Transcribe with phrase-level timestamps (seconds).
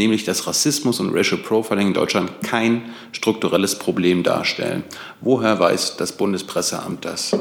[0.00, 4.82] nämlich dass Rassismus und Racial Profiling in Deutschland kein strukturelles Problem darstellen.
[5.20, 7.36] Woher weiß das Bundespresseamt das?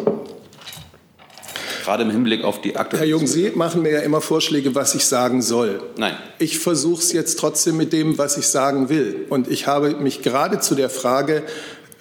[1.84, 3.06] Gerade im Hinblick auf die aktuelle.
[3.06, 5.82] Herr Jung, Sie machen mir ja immer Vorschläge, was ich sagen soll.
[5.98, 6.16] Nein.
[6.38, 9.26] Ich versuche es jetzt trotzdem mit dem, was ich sagen will.
[9.30, 11.44] Und ich habe mich gerade zu der Frage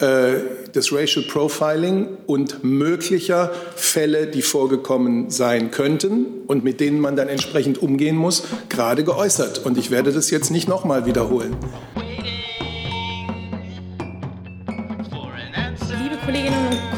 [0.00, 7.28] des Racial Profiling und möglicher Fälle, die vorgekommen sein könnten und mit denen man dann
[7.28, 9.64] entsprechend umgehen muss, gerade geäußert.
[9.64, 11.56] Und ich werde das jetzt nicht nochmal wiederholen.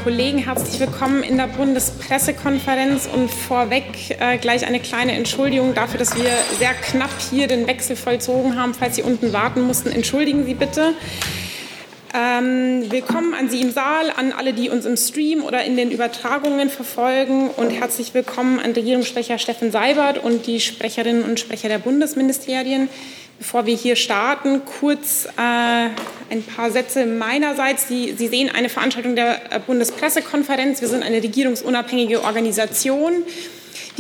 [0.02, 3.84] Kollegen, herzlich willkommen in der Bundespressekonferenz und vorweg
[4.18, 8.72] äh, gleich eine kleine Entschuldigung dafür, dass wir sehr knapp hier den Wechsel vollzogen haben.
[8.72, 10.94] Falls Sie unten warten mussten, entschuldigen Sie bitte.
[12.12, 15.92] Ähm, willkommen an Sie im Saal, an alle, die uns im Stream oder in den
[15.92, 21.78] Übertragungen verfolgen und herzlich willkommen an Regierungssprecher Steffen Seibert und die Sprecherinnen und Sprecher der
[21.78, 22.88] Bundesministerien.
[23.38, 27.86] Bevor wir hier starten, kurz äh, ein paar Sätze meinerseits.
[27.86, 30.80] Sie, Sie sehen eine Veranstaltung der Bundespressekonferenz.
[30.80, 33.22] Wir sind eine regierungsunabhängige Organisation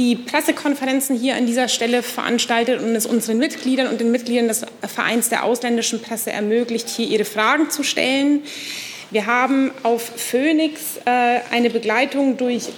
[0.00, 4.64] die Pressekonferenzen hier an dieser Stelle veranstaltet und es unseren Mitgliedern und den Mitgliedern des
[4.80, 8.42] Vereins der ausländischen Presse ermöglicht, hier ihre Fragen zu stellen.
[9.10, 12.70] Wir haben auf Phoenix äh, eine Begleitung durch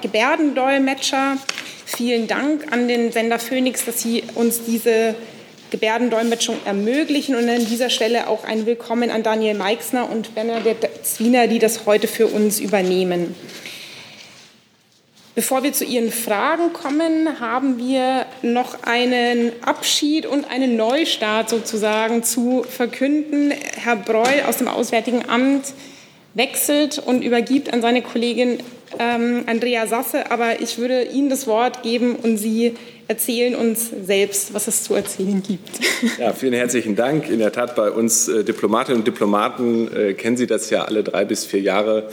[0.00, 1.38] Gebärdendolmetscher.
[1.86, 5.16] Vielen Dank an den Sender Phoenix, dass Sie uns diese
[5.70, 7.34] Gebärdendolmetschung ermöglichen.
[7.34, 11.84] Und an dieser Stelle auch ein Willkommen an Daniel Meixner und Bernadette Zwiener, die das
[11.86, 13.34] heute für uns übernehmen.
[15.40, 22.22] Bevor wir zu Ihren Fragen kommen, haben wir noch einen Abschied und einen Neustart sozusagen
[22.22, 23.50] zu verkünden.
[23.50, 25.72] Herr Breul aus dem Auswärtigen Amt
[26.34, 28.58] wechselt und übergibt an seine Kollegin
[28.98, 30.30] ähm, Andrea Sasse.
[30.30, 32.74] Aber ich würde Ihnen das Wort geben und Sie
[33.08, 35.70] erzählen uns selbst, was es zu erzählen gibt.
[36.18, 37.30] Ja, vielen herzlichen Dank.
[37.30, 41.02] In der Tat, bei uns äh, Diplomatinnen und Diplomaten äh, kennen Sie das ja alle
[41.02, 42.10] drei bis vier Jahre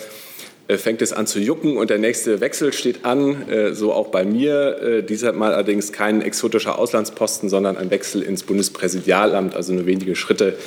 [0.76, 4.26] fängt es an zu jucken und der nächste Wechsel steht an, äh, so auch bei
[4.26, 4.82] mir.
[4.82, 10.58] Äh, Diesmal allerdings kein exotischer Auslandsposten, sondern ein Wechsel ins Bundespräsidialamt, also nur wenige Schritte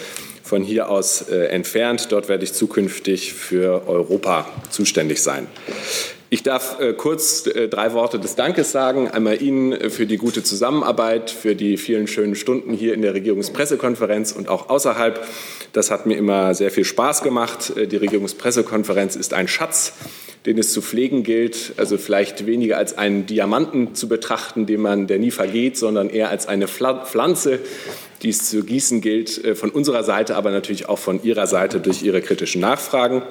[0.42, 2.08] von hier aus entfernt.
[2.10, 5.46] Dort werde ich zukünftig für Europa zuständig sein.
[6.32, 9.08] Ich darf äh, kurz äh, drei Worte des Dankes sagen.
[9.08, 13.14] Einmal Ihnen äh, für die gute Zusammenarbeit, für die vielen schönen Stunden hier in der
[13.14, 15.26] Regierungspressekonferenz und auch außerhalb.
[15.72, 17.72] Das hat mir immer sehr viel Spaß gemacht.
[17.76, 19.92] Die Regierungspressekonferenz ist ein Schatz,
[20.46, 21.72] den es zu pflegen gilt.
[21.78, 26.30] Also vielleicht weniger als einen Diamanten zu betrachten, den man, der nie vergeht, sondern eher
[26.30, 27.58] als eine Pflanze,
[28.22, 29.56] die es zu gießen gilt.
[29.56, 33.22] Von unserer Seite, aber natürlich auch von Ihrer Seite durch Ihre kritischen Nachfragen.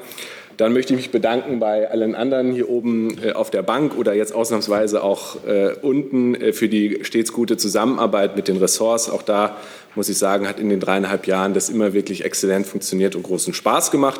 [0.59, 4.13] Dann möchte ich mich bedanken bei allen anderen hier oben äh, auf der Bank oder
[4.13, 9.09] jetzt ausnahmsweise auch äh, unten äh, für die stets gute Zusammenarbeit mit den Ressorts.
[9.09, 9.55] Auch da
[9.95, 13.53] muss ich sagen, hat in den dreieinhalb Jahren das immer wirklich exzellent funktioniert und großen
[13.53, 14.19] Spaß gemacht.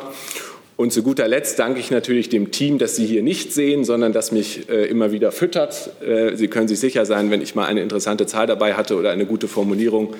[0.76, 4.14] Und zu guter Letzt danke ich natürlich dem Team, das Sie hier nicht sehen, sondern
[4.14, 5.90] das mich äh, immer wieder füttert.
[6.02, 9.10] Äh, Sie können sich sicher sein, wenn ich mal eine interessante Zahl dabei hatte oder
[9.10, 10.14] eine gute Formulierung,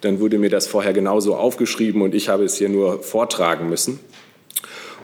[0.00, 4.00] dann wurde mir das vorher genauso aufgeschrieben und ich habe es hier nur vortragen müssen.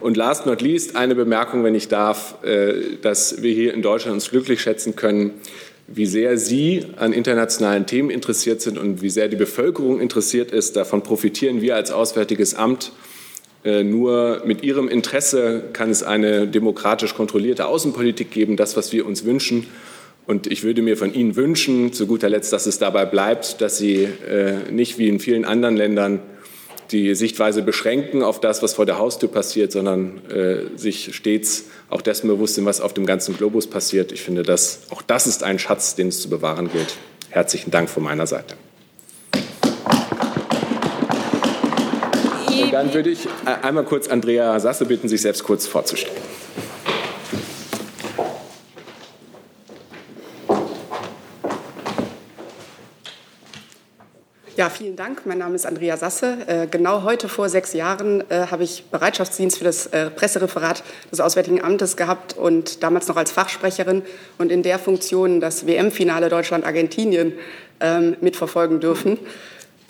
[0.02, 4.14] Und last not least eine Bemerkung, wenn ich darf, äh, dass wir hier in Deutschland
[4.14, 5.30] uns glücklich schätzen können,
[5.86, 10.76] wie sehr Sie an internationalen Themen interessiert sind und wie sehr die Bevölkerung interessiert ist.
[10.76, 12.92] Davon profitieren wir als Auswärtiges Amt.
[13.64, 19.06] Äh, nur mit Ihrem Interesse kann es eine demokratisch kontrollierte Außenpolitik geben, das, was wir
[19.06, 19.68] uns wünschen.
[20.26, 23.78] Und ich würde mir von Ihnen wünschen, zu guter Letzt, dass es dabei bleibt, dass
[23.78, 26.20] Sie äh, nicht wie in vielen anderen Ländern
[26.92, 32.02] die Sichtweise beschränken auf das, was vor der Haustür passiert, sondern äh, sich stets auch
[32.02, 34.12] dessen bewusst sind, was auf dem ganzen Globus passiert.
[34.12, 36.94] Ich finde, dass auch das ist ein Schatz, den es zu bewahren gilt.
[37.30, 38.54] Herzlichen Dank von meiner Seite.
[42.62, 46.41] Und dann würde ich äh, einmal kurz Andrea Sasse bitten, sich selbst kurz vorzustellen.
[54.62, 55.26] Ja, vielen Dank.
[55.26, 56.38] Mein Name ist Andrea Sasse.
[56.46, 61.18] Äh, genau heute vor sechs Jahren äh, habe ich Bereitschaftsdienst für das äh, Pressereferat des
[61.18, 64.02] Auswärtigen Amtes gehabt und damals noch als Fachsprecherin
[64.38, 67.32] und in der Funktion das WM-Finale Deutschland-Argentinien
[67.80, 69.18] ähm, mitverfolgen dürfen.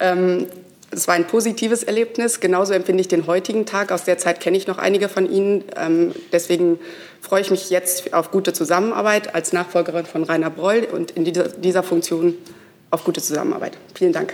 [0.00, 0.46] Ähm,
[0.90, 2.40] es war ein positives Erlebnis.
[2.40, 3.92] Genauso empfinde ich den heutigen Tag.
[3.92, 5.64] Aus der Zeit kenne ich noch einige von Ihnen.
[5.76, 6.78] Ähm, deswegen
[7.20, 11.48] freue ich mich jetzt auf gute Zusammenarbeit als Nachfolgerin von Rainer Breul und in dieser,
[11.48, 12.38] dieser Funktion
[12.90, 13.76] auf gute Zusammenarbeit.
[13.94, 14.32] Vielen Dank.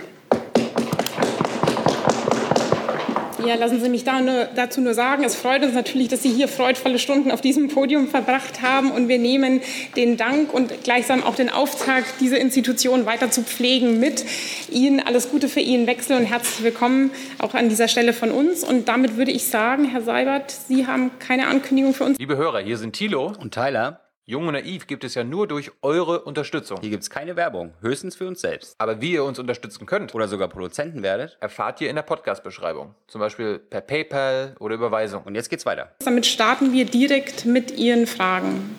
[3.45, 6.29] Ja, lassen Sie mich da nur, dazu nur sagen, es freut uns natürlich, dass Sie
[6.29, 9.61] hier freudvolle Stunden auf diesem Podium verbracht haben und wir nehmen
[9.95, 14.25] den Dank und gleichsam auch den Auftrag, diese Institution weiter zu pflegen mit.
[14.69, 18.63] Ihnen alles Gute für Ihren Wechsel und herzlich willkommen auch an dieser Stelle von uns.
[18.63, 22.19] Und damit würde ich sagen, Herr Seibert, Sie haben keine Ankündigung für uns.
[22.19, 24.08] Liebe Hörer, hier sind Thilo und Tyler.
[24.29, 26.77] Jung und Naiv gibt es ja nur durch eure Unterstützung.
[26.81, 28.75] Hier gibt es keine Werbung, höchstens für uns selbst.
[28.77, 32.93] Aber wie ihr uns unterstützen könnt oder sogar Produzenten werdet, erfahrt ihr in der Podcast-Beschreibung.
[33.07, 35.23] Zum Beispiel per PayPal oder Überweisung.
[35.23, 35.93] Und jetzt geht's weiter.
[36.05, 38.75] Damit starten wir direkt mit Ihren Fragen.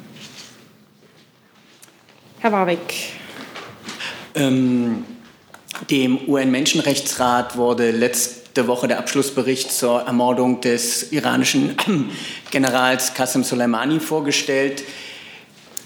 [2.39, 3.15] Herr Warwick.
[4.37, 5.05] Ähm,
[5.91, 11.77] dem UN-Menschenrechtsrat wurde letzte Woche der Abschlussbericht zur Ermordung des iranischen
[12.53, 14.85] Generals Qasem Soleimani vorgestellt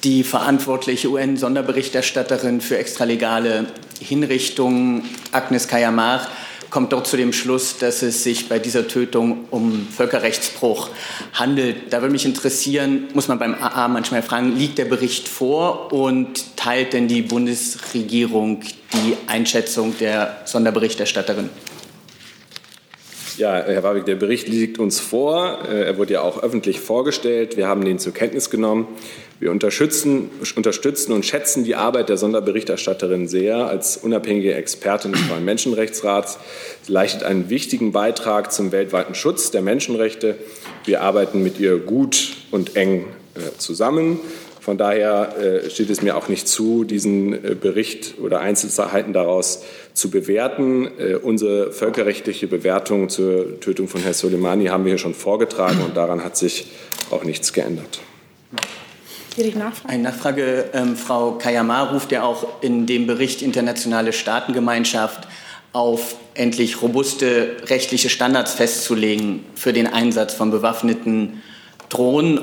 [0.05, 3.67] die verantwortliche UN-Sonderberichterstatterin für extralegale
[4.01, 6.29] Hinrichtungen, Agnes Kayamar,
[6.69, 10.91] kommt dort zu dem Schluss, dass es sich bei dieser Tötung um Völkerrechtsbruch
[11.33, 11.93] handelt.
[11.93, 16.57] Da würde mich interessieren, muss man beim AA manchmal fragen, liegt der Bericht vor und
[16.57, 18.63] teilt denn die Bundesregierung
[18.93, 21.49] die Einschätzung der Sonderberichterstatterin?
[23.37, 25.59] Ja, Herr Warwick, der Bericht liegt uns vor.
[25.69, 27.57] Äh, er wurde ja auch öffentlich vorgestellt.
[27.57, 28.87] Wir haben den zur Kenntnis genommen.
[29.41, 35.45] Wir unterstützen, unterstützen und schätzen die Arbeit der Sonderberichterstatterin sehr als unabhängige Expertin des Freien
[35.45, 36.39] Menschenrechtsrats.
[36.83, 40.37] Sie leistet einen wichtigen Beitrag zum weltweiten Schutz der Menschenrechte.
[40.85, 44.21] Wir arbeiten mit ihr gut und eng äh, zusammen.
[44.61, 49.67] Von daher äh, steht es mir auch nicht zu, diesen Bericht oder Einzelheiten daraus zu
[50.11, 50.89] bewerten.
[51.23, 56.23] Unsere völkerrechtliche Bewertung zur Tötung von Herrn Soleimani haben wir hier schon vorgetragen und daran
[56.25, 56.67] hat sich
[57.11, 58.01] auch nichts geändert.
[59.57, 59.93] Nachfrage?
[59.93, 60.65] Eine Nachfrage.
[60.73, 65.27] Ähm, Frau Kayamar ruft ja auch in dem Bericht Internationale Staatengemeinschaft
[65.73, 71.43] auf, endlich robuste rechtliche Standards festzulegen für den Einsatz von bewaffneten
[71.89, 72.41] Drohnen.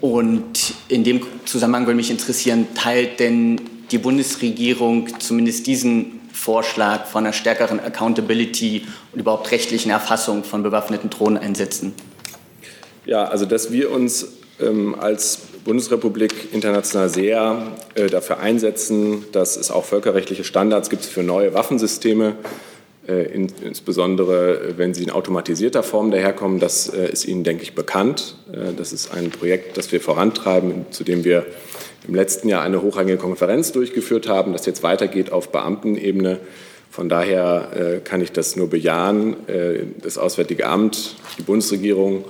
[0.00, 3.60] Und in dem Zusammenhang würde mich interessieren, teilt denn
[3.90, 11.10] die Bundesregierung zumindest diesen Vorschlag von einer stärkeren Accountability und überhaupt rechtlichen Erfassung von bewaffneten
[11.10, 11.92] Drohneneinsätzen?
[13.04, 14.26] Ja, also dass wir uns
[14.58, 17.62] ähm, als Bundesrepublik international sehr
[17.94, 22.36] äh, dafür einsetzen, dass es auch völkerrechtliche Standards gibt für neue Waffensysteme,
[23.10, 26.58] insbesondere äh, wenn sie in automatisierter Form daherkommen.
[26.58, 28.36] Das äh, ist Ihnen, denke ich, bekannt.
[28.52, 31.46] Äh, das ist ein Projekt, das wir vorantreiben, zu dem wir
[32.06, 36.38] im letzten Jahr eine hochrangige Konferenz durchgeführt haben, das jetzt weitergeht auf Beamtenebene.
[36.90, 39.36] Von daher äh, kann ich das nur bejahen.
[40.02, 42.24] Das Auswärtige Amt, die Bundesregierung,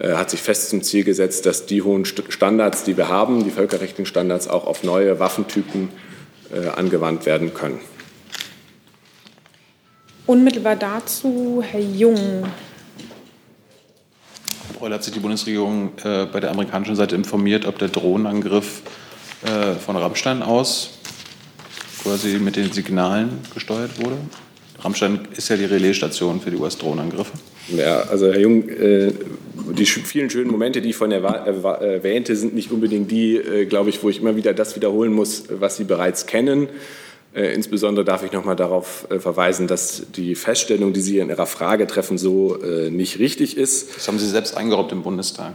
[0.00, 3.50] äh, hat sich fest zum Ziel gesetzt, dass die hohen Standards, die wir haben, die
[3.50, 5.90] völkerrechtlichen Standards, auch auf neue Waffentypen
[6.52, 7.78] äh, angewandt werden können.
[10.26, 12.16] Unmittelbar dazu Herr Jung.
[14.66, 18.82] Herr Breul, hat sich die Bundesregierung äh, bei der amerikanischen Seite informiert, ob der Drohnenangriff
[19.42, 20.98] äh, von Rammstein aus
[22.02, 24.16] quasi mit den Signalen gesteuert wurde?
[24.78, 27.32] Rammstein ist ja die Relaisstation für die US-Drohnenangriffe.
[27.68, 29.12] Ja, also Herr Jung, äh,
[29.72, 34.02] die vielen schönen Momente, die ich vorhin erwähnte, sind nicht unbedingt die, äh, glaube ich,
[34.02, 36.68] wo ich immer wieder das wiederholen muss, was Sie bereits kennen.
[37.34, 41.46] Äh, insbesondere darf ich noch mal darauf verweisen, dass die Feststellung, die Sie in Ihrer
[41.46, 42.58] Frage treffen, so
[42.90, 43.96] nicht richtig ist.
[43.96, 45.52] Das haben Sie selbst eingeraubt im Bundestag.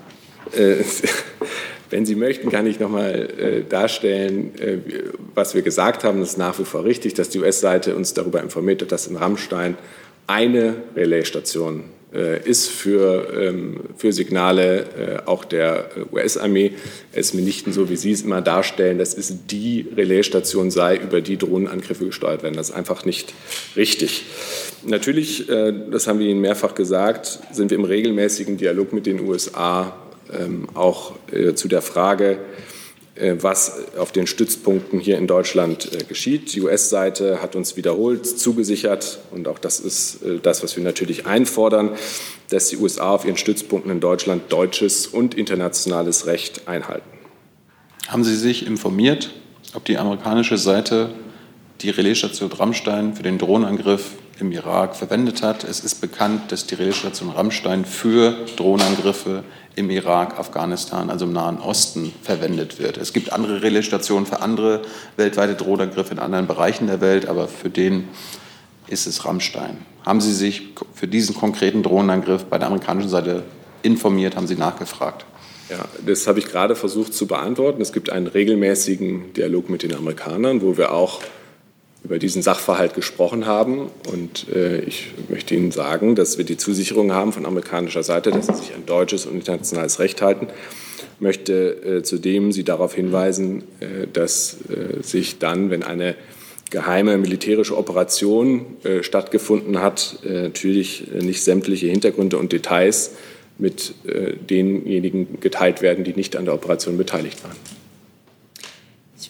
[1.90, 4.54] Wenn Sie möchten, kann ich noch mal darstellen,
[5.34, 6.20] was wir gesagt haben.
[6.20, 9.18] Das ist nach wie vor richtig, dass die US-Seite uns darüber informiert hat, dass in
[9.18, 9.78] Rammstein
[10.28, 16.74] eine Relaisstation äh, ist für, ähm, für Signale äh, auch der äh, US-Armee.
[17.12, 21.38] Es mitnichten so, wie Sie es immer darstellen, dass es die Relaisstation sei, über die
[21.38, 22.56] Drohnenangriffe gesteuert werden.
[22.56, 23.34] Das ist einfach nicht
[23.76, 24.24] richtig.
[24.84, 29.96] Natürlich, das haben wir Ihnen mehrfach gesagt, sind wir im regelmäßigen Dialog mit den USA
[30.32, 31.14] ähm, auch
[31.56, 32.38] zu der Frage, äh,
[33.42, 36.54] was auf den Stützpunkten hier in Deutschland äh, geschieht.
[36.54, 41.26] Die US-Seite hat uns wiederholt zugesichert, und auch das ist äh, das, was wir natürlich
[41.26, 41.92] einfordern,
[42.50, 47.10] dass die USA auf ihren Stützpunkten in Deutschland deutsches und internationales Recht einhalten.
[48.08, 49.32] Haben Sie sich informiert,
[49.74, 51.10] ob die amerikanische Seite
[51.82, 55.64] die Relaisstation Rammstein für den Drohnenangriff im Irak verwendet hat?
[55.64, 59.44] Es ist bekannt, dass die Relaisstation Rammstein für Drohnenangriffe
[59.76, 62.98] im Irak, Afghanistan, also im Nahen Osten verwendet wird.
[62.98, 64.82] Es gibt andere Relaisstationen für andere
[65.18, 68.08] weltweite Drohnenangriffe in anderen Bereichen der Welt, aber für den
[68.88, 69.78] ist es Rammstein.
[70.06, 73.44] Haben Sie sich für diesen konkreten Drohnenangriff bei der amerikanischen Seite
[73.82, 75.26] informiert, haben Sie nachgefragt?
[75.70, 77.82] Ja, das habe ich gerade versucht zu beantworten.
[77.82, 81.22] Es gibt einen regelmäßigen Dialog mit den Amerikanern, wo wir auch
[82.06, 83.90] über diesen Sachverhalt gesprochen haben.
[84.14, 88.46] Und äh, ich möchte Ihnen sagen, dass wir die Zusicherung haben von amerikanischer Seite, dass
[88.46, 90.48] sie sich an deutsches und internationales Recht halten.
[91.16, 96.16] Ich möchte äh, zudem Sie darauf hinweisen, äh, dass äh, sich dann, wenn eine
[96.70, 103.16] geheime militärische Operation äh, stattgefunden hat, äh, natürlich nicht sämtliche Hintergründe und Details
[103.58, 103.96] mit
[104.50, 107.56] denjenigen geteilt werden, die nicht an der Operation beteiligt waren.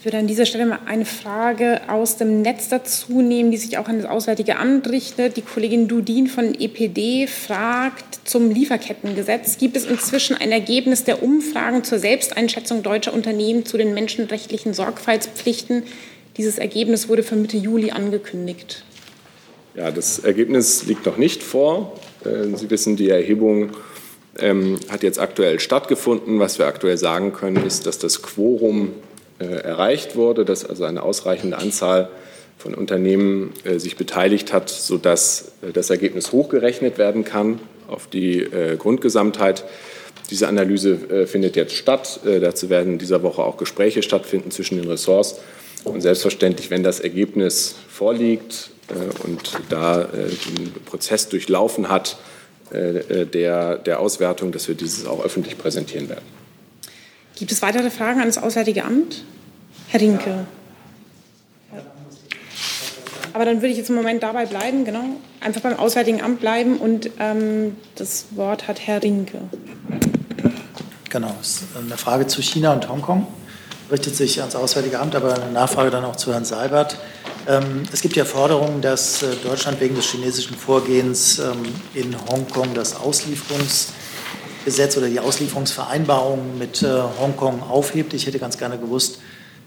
[0.06, 3.80] Ich würde an dieser Stelle mal eine Frage aus dem Netz dazu nehmen, die sich
[3.80, 5.36] auch an das Auswärtige Amt richtet.
[5.36, 9.58] Die Kollegin Dudin von EPD fragt zum Lieferkettengesetz.
[9.58, 15.82] Gibt es inzwischen ein Ergebnis der Umfragen zur Selbsteinschätzung deutscher Unternehmen zu den menschenrechtlichen Sorgfaltspflichten?
[16.38, 18.84] Dieses Ergebnis wurde für Mitte Juli angekündigt.
[19.74, 22.00] Ja, das Ergebnis liegt noch nicht vor.
[22.24, 23.72] Äh, Sie wissen, die Erhebung
[24.38, 26.38] ähm, hat jetzt aktuell stattgefunden.
[26.38, 28.94] Was wir aktuell sagen können, ist, dass das Quorum
[29.40, 32.10] erreicht wurde, dass also eine ausreichende Anzahl
[32.58, 38.48] von Unternehmen äh, sich beteiligt hat, sodass äh, das Ergebnis hochgerechnet werden kann auf die
[38.80, 39.64] Grundgesamtheit.
[40.32, 42.20] Diese Analyse findet jetzt statt.
[42.24, 45.40] Dazu werden in dieser Woche auch Gespräche stattfinden zwischen den Ressorts.
[45.84, 48.72] Und selbstverständlich, wenn das Ergebnis vorliegt
[49.24, 52.18] und da den Prozess durchlaufen hat,
[52.72, 56.26] der, der Auswertung, dass wir dieses auch öffentlich präsentieren werden.
[57.36, 59.24] Gibt es weitere Fragen an das Auswärtige Amt?
[59.90, 60.46] Herr Rinke.
[63.34, 65.04] Aber dann würde ich jetzt im Moment dabei bleiben, genau.
[65.42, 69.40] Einfach beim Auswärtigen Amt bleiben und ähm, das Wort hat Herr Rinke.
[71.10, 71.36] Genau,
[71.78, 73.28] eine Frage zu China und Hongkong.
[73.92, 76.98] Richtet sich ans Auswärtige Amt, aber eine Nachfrage dann auch zu Herrn Seibert.
[77.48, 81.64] Ähm, es gibt ja Forderungen, dass äh, Deutschland wegen des chinesischen Vorgehens ähm,
[81.94, 83.90] in Hongkong das Auslieferungs
[84.66, 86.88] Gesetz oder die Auslieferungsvereinbarung mit äh,
[87.20, 88.14] Hongkong aufhebt.
[88.14, 89.20] Ich hätte ganz gerne gewusst,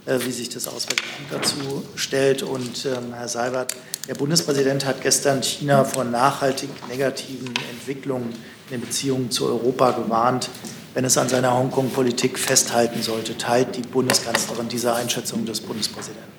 [0.05, 2.43] äh, wie sich das Auswärtige Amt dazu stellt.
[2.43, 3.75] Und ähm, Herr Seibert,
[4.09, 8.31] der Bundespräsident hat gestern China vor nachhaltig negativen Entwicklungen
[8.71, 10.50] in den Beziehungen zu Europa gewarnt,
[10.95, 13.38] wenn es an seiner Hongkong-Politik festhalten sollte.
[13.38, 16.33] Teilt die Bundeskanzlerin diese Einschätzung des Bundespräsidenten?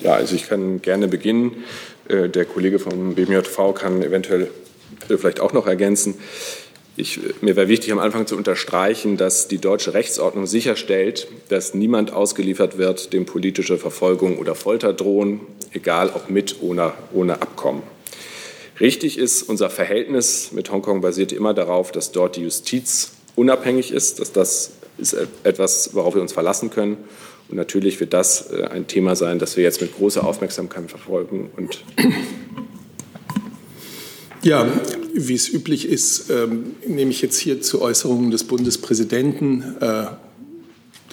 [0.00, 1.64] Ja, also ich kann gerne beginnen.
[2.08, 4.50] Äh, der Kollege vom BMJV kann eventuell
[5.08, 6.14] vielleicht auch noch ergänzen.
[6.96, 12.12] Ich, mir wäre wichtig, am Anfang zu unterstreichen, dass die deutsche Rechtsordnung sicherstellt, dass niemand
[12.12, 15.40] ausgeliefert wird, dem politische Verfolgung oder Folter drohen,
[15.72, 17.82] egal ob mit oder ohne Abkommen.
[18.78, 24.20] Richtig ist, unser Verhältnis mit Hongkong basiert immer darauf, dass dort die Justiz unabhängig ist,
[24.20, 26.96] dass das ist etwas, worauf wir uns verlassen können.
[27.48, 31.50] Und natürlich wird das äh, ein Thema sein, das wir jetzt mit großer Aufmerksamkeit verfolgen
[31.56, 31.84] und
[34.42, 34.66] ja,
[35.14, 40.06] wie es üblich ist, ähm, nehme ich jetzt hier zu Äußerungen des Bundespräsidenten äh,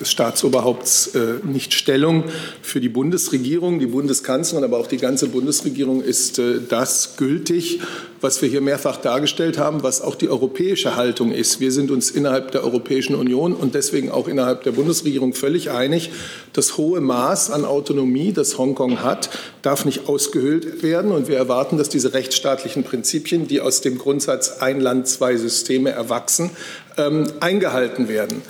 [0.02, 2.26] des Staatsoberhaupts äh, nicht Stellung.
[2.62, 7.80] Für die Bundesregierung, die Bundeskanzlerin, aber auch die ganze Bundesregierung ist äh, das gültig,
[8.20, 11.60] was wir hier mehrfach dargestellt haben, was auch die europäische Haltung ist.
[11.60, 16.12] Wir sind uns innerhalb der Europäischen Union und deswegen auch innerhalb der Bundesregierung völlig einig,
[16.54, 19.30] das hohe Maß an Autonomie, das Hongkong hat,
[19.62, 21.12] darf nicht ausgehöhlt werden.
[21.12, 25.92] Und wir erwarten, dass diese rechtsstaatlichen Prinzipien, die aus dem Grundsatz ein Land, zwei Systeme
[25.92, 26.52] erwachsen,
[26.98, 28.42] ähm, eingehalten werden.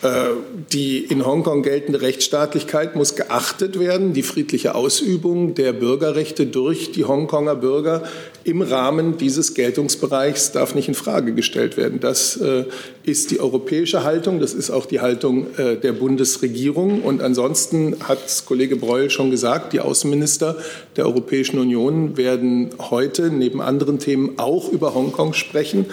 [0.00, 0.28] Äh,
[0.72, 4.12] die in Hongkong geltende Rechtsstaatlichkeit muss geachtet werden.
[4.12, 8.04] Die friedliche Ausübung der Bürgerrechte durch die Hongkonger Bürger
[8.44, 11.98] im Rahmen dieses Geltungsbereichs darf nicht in Frage gestellt werden.
[11.98, 12.66] Das äh,
[13.02, 17.02] ist die europäische Haltung, das ist auch die Haltung äh, der Bundesregierung.
[17.02, 20.58] Und ansonsten hat Kollege Breul schon gesagt, die Außenminister
[20.96, 25.86] der Europäischen Union werden heute neben anderen Themen auch über Hongkong sprechen.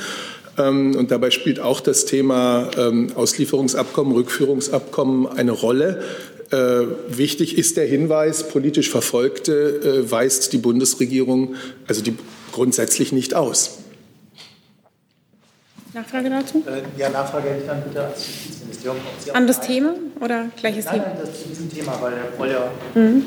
[0.57, 6.03] Ähm, und dabei spielt auch das Thema ähm, Auslieferungsabkommen, Rückführungsabkommen eine Rolle.
[6.51, 11.55] Äh, wichtig ist der Hinweis, politisch Verfolgte äh, weist die Bundesregierung
[11.87, 12.15] also die
[12.51, 13.79] grundsätzlich nicht aus.
[15.95, 16.61] Nachfrage dazu?
[16.67, 18.97] Äh, ja, Nachfrage hätte ich dann bitte ans Justizministerium.
[19.33, 21.05] Anderes Thema oder gleiches nein, Thema?
[21.07, 23.25] Nein, das zu diesem Thema, weil Herr Voll ja mhm.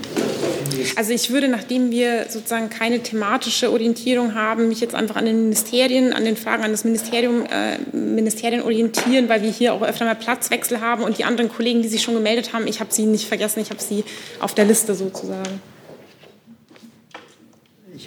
[0.95, 5.45] Also ich würde, nachdem wir sozusagen keine thematische Orientierung haben, mich jetzt einfach an den
[5.45, 10.05] Ministerien, an den Fragen an das Ministerium, äh, Ministerien orientieren, weil wir hier auch öfter
[10.05, 13.07] mal Platzwechsel haben und die anderen Kollegen, die sich schon gemeldet haben, ich habe sie
[13.07, 14.05] nicht vergessen, ich habe sie
[14.41, 15.61] auf der Liste sozusagen.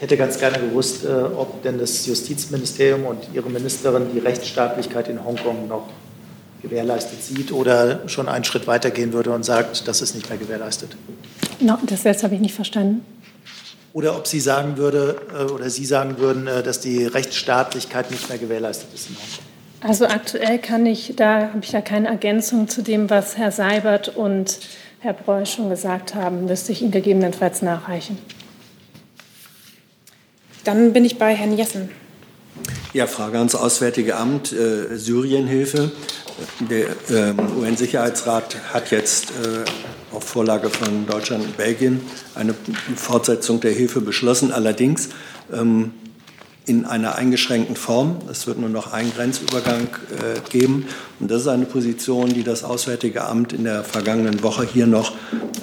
[0.01, 5.07] Ich hätte ganz gerne gewusst, äh, ob denn das Justizministerium und Ihre Ministerin die Rechtsstaatlichkeit
[5.09, 5.89] in Hongkong noch
[6.63, 10.97] gewährleistet sieht oder schon einen Schritt weitergehen würde und sagt, das ist nicht mehr gewährleistet.
[11.59, 13.05] No, das letzte habe ich nicht verstanden.
[13.93, 18.27] Oder ob sie sagen würde äh, oder Sie sagen würden, äh, dass die Rechtsstaatlichkeit nicht
[18.27, 19.45] mehr gewährleistet ist in Hongkong.
[19.81, 24.17] Also aktuell kann ich, da habe ich ja keine Ergänzung zu dem, was Herr Seibert
[24.17, 24.61] und
[24.99, 28.17] Herr Breul schon gesagt haben, müsste ich Ihnen gegebenenfalls nachreichen.
[30.63, 31.89] Dann bin ich bei Herrn Jessen.
[32.93, 35.91] Ja, Frage ans Auswärtige Amt, äh, Syrienhilfe.
[36.59, 42.01] Der äh, UN-Sicherheitsrat hat jetzt äh, auf Vorlage von Deutschland und Belgien
[42.35, 42.53] eine
[42.95, 44.51] Fortsetzung der Hilfe beschlossen.
[44.51, 45.09] Allerdings
[45.53, 45.93] ähm,
[46.65, 48.17] in einer eingeschränkten Form.
[48.29, 50.85] Es wird nur noch einen Grenzübergang äh, geben.
[51.19, 55.13] Und das ist eine Position, die das Auswärtige Amt in der vergangenen Woche hier noch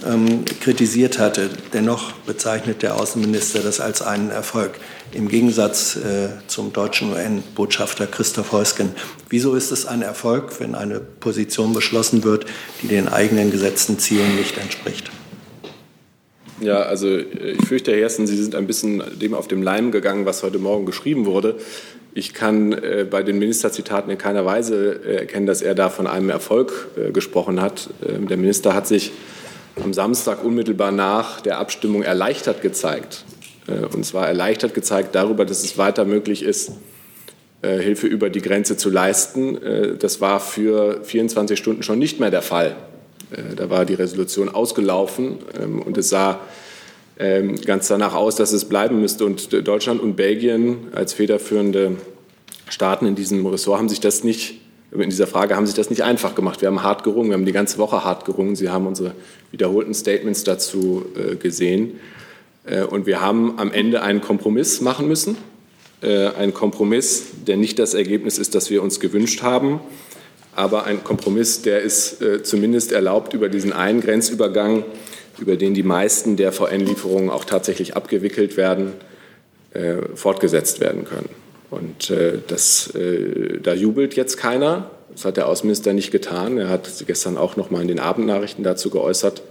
[0.06, 1.50] ähm, kritisiert hatte.
[1.72, 4.80] Dennoch bezeichnet der Außenminister das als einen Erfolg.
[5.12, 8.90] Im Gegensatz äh, zum deutschen UN-Botschafter Christoph Heusgen.
[9.28, 12.46] Wieso ist es ein Erfolg, wenn eine Position beschlossen wird,
[12.82, 15.10] die den eigenen gesetzten Zielen nicht entspricht?
[16.60, 19.92] Ja, also äh, ich fürchte, Herr Jessen, Sie sind ein bisschen dem auf dem Leim
[19.92, 21.56] gegangen, was heute Morgen geschrieben wurde.
[22.14, 26.06] Ich kann äh, bei den Ministerzitaten in keiner Weise äh, erkennen, dass er da von
[26.06, 27.90] einem Erfolg äh, gesprochen hat.
[28.06, 29.12] Ähm, der Minister hat sich
[29.80, 33.24] am Samstag unmittelbar nach der Abstimmung erleichtert gezeigt.
[33.68, 36.72] Äh, und zwar erleichtert gezeigt darüber, dass es weiter möglich ist,
[37.62, 39.96] äh, Hilfe über die Grenze zu leisten.
[40.00, 42.74] Das war für 24 Stunden schon nicht mehr der Fall.
[43.30, 46.40] Äh, da war die Resolution ausgelaufen ähm, und es sah
[47.18, 49.24] ähm, ganz danach aus, dass es bleiben müsste.
[49.24, 51.96] Und Deutschland und Belgien als federführende
[52.68, 54.60] Staaten in diesem Ressort haben sich das nicht,
[54.92, 56.60] in dieser Frage haben sich das nicht einfach gemacht.
[56.60, 58.56] Wir haben hart gerungen, wir haben die ganze Woche hart gerungen.
[58.56, 59.12] Sie haben unsere
[59.50, 61.98] wiederholten Statements dazu äh, gesehen.
[62.64, 65.36] Äh, und wir haben am Ende einen Kompromiss machen müssen.
[66.00, 69.80] Ein Kompromiss, der nicht das Ergebnis ist, das wir uns gewünscht haben
[70.58, 74.84] aber ein Kompromiss, der es äh, zumindest erlaubt, über diesen einen Grenzübergang,
[75.38, 78.92] über den die meisten der VN-Lieferungen auch tatsächlich abgewickelt werden,
[79.72, 81.28] äh, fortgesetzt werden können.
[81.70, 84.90] Und äh, das, äh, da jubelt jetzt keiner.
[85.12, 86.58] Das hat der Außenminister nicht getan.
[86.58, 89.42] Er hat gestern auch noch mal in den Abendnachrichten dazu geäußert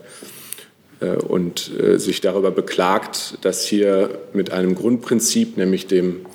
[1.00, 6.26] äh, und äh, sich darüber beklagt, dass hier mit einem Grundprinzip, nämlich dem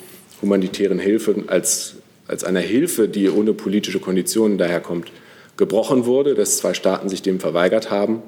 [0.41, 1.95] humanitären Hilfe als
[2.27, 5.11] als einer Hilfe, die ohne politische Konditionen daherkommt,
[5.57, 8.21] gebrochen wurde, dass zwei Staaten sich dem verweigert haben.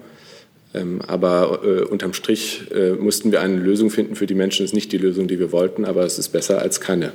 [0.73, 4.63] Ähm, aber äh, unterm Strich äh, mussten wir eine Lösung finden für die Menschen.
[4.63, 7.13] Das ist nicht die Lösung, die wir wollten, aber es ist besser als keine.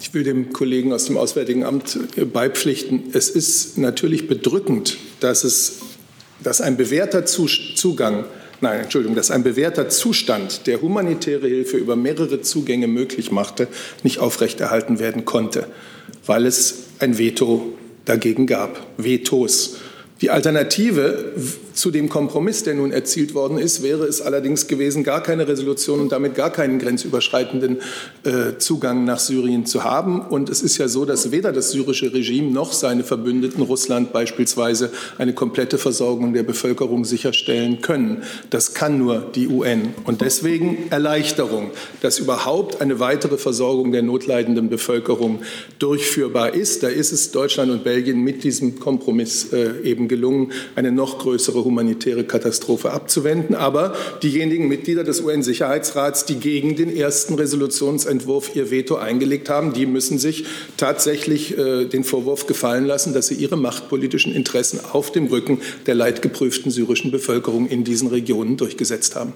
[0.00, 3.04] Ich will dem Kollegen aus dem Auswärtigen Amt äh, beipflichten.
[3.12, 5.80] Es ist natürlich bedrückend, dass, es,
[6.42, 8.26] dass ein bewährter Zugang
[8.60, 13.68] nein, Entschuldigung, dass ein bewährter Zustand, der humanitäre Hilfe über mehrere Zugänge möglich machte,
[14.02, 15.66] nicht aufrechterhalten werden konnte,
[16.26, 19.76] weil es ein Veto dagegen gab, Vetos.
[20.20, 21.32] Die Alternative
[21.78, 26.00] zu dem Kompromiss, der nun erzielt worden ist, wäre es allerdings gewesen, gar keine Resolution
[26.00, 27.78] und damit gar keinen grenzüberschreitenden
[28.24, 30.20] äh, Zugang nach Syrien zu haben.
[30.20, 34.90] Und es ist ja so, dass weder das syrische Regime noch seine Verbündeten, Russland beispielsweise,
[35.18, 38.24] eine komplette Versorgung der Bevölkerung sicherstellen können.
[38.50, 39.94] Das kann nur die UN.
[40.02, 45.42] Und deswegen Erleichterung, dass überhaupt eine weitere Versorgung der notleidenden Bevölkerung
[45.78, 46.82] durchführbar ist.
[46.82, 51.67] Da ist es Deutschland und Belgien mit diesem Kompromiss äh, eben gelungen, eine noch größere
[51.68, 53.54] humanitäre Katastrophe abzuwenden.
[53.54, 59.86] Aber diejenigen Mitglieder des UN-Sicherheitsrats, die gegen den ersten Resolutionsentwurf ihr Veto eingelegt haben, die
[59.86, 60.44] müssen sich
[60.76, 65.94] tatsächlich äh, den Vorwurf gefallen lassen, dass sie ihre machtpolitischen Interessen auf dem Rücken der
[65.94, 69.34] leidgeprüften syrischen Bevölkerung in diesen Regionen durchgesetzt haben.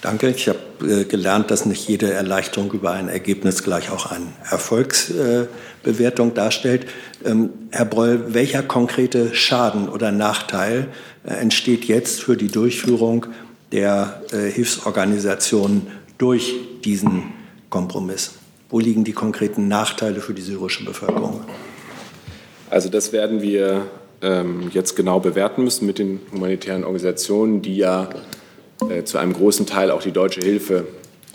[0.00, 0.30] Danke.
[0.30, 6.30] Ich habe äh, gelernt, dass nicht jede Erleichterung über ein Ergebnis gleich auch eine Erfolgsbewertung
[6.30, 6.86] äh, darstellt.
[7.24, 10.88] Ähm, Herr Breul, welcher konkrete Schaden oder Nachteil
[11.24, 13.26] äh, entsteht jetzt für die Durchführung
[13.72, 17.32] der äh, Hilfsorganisationen durch diesen
[17.68, 18.34] Kompromiss?
[18.70, 21.40] Wo liegen die konkreten Nachteile für die syrische Bevölkerung?
[22.70, 23.86] Also das werden wir
[24.22, 28.08] ähm, jetzt genau bewerten müssen mit den humanitären Organisationen, die ja
[28.88, 30.86] äh, zu einem großen Teil auch die deutsche Hilfe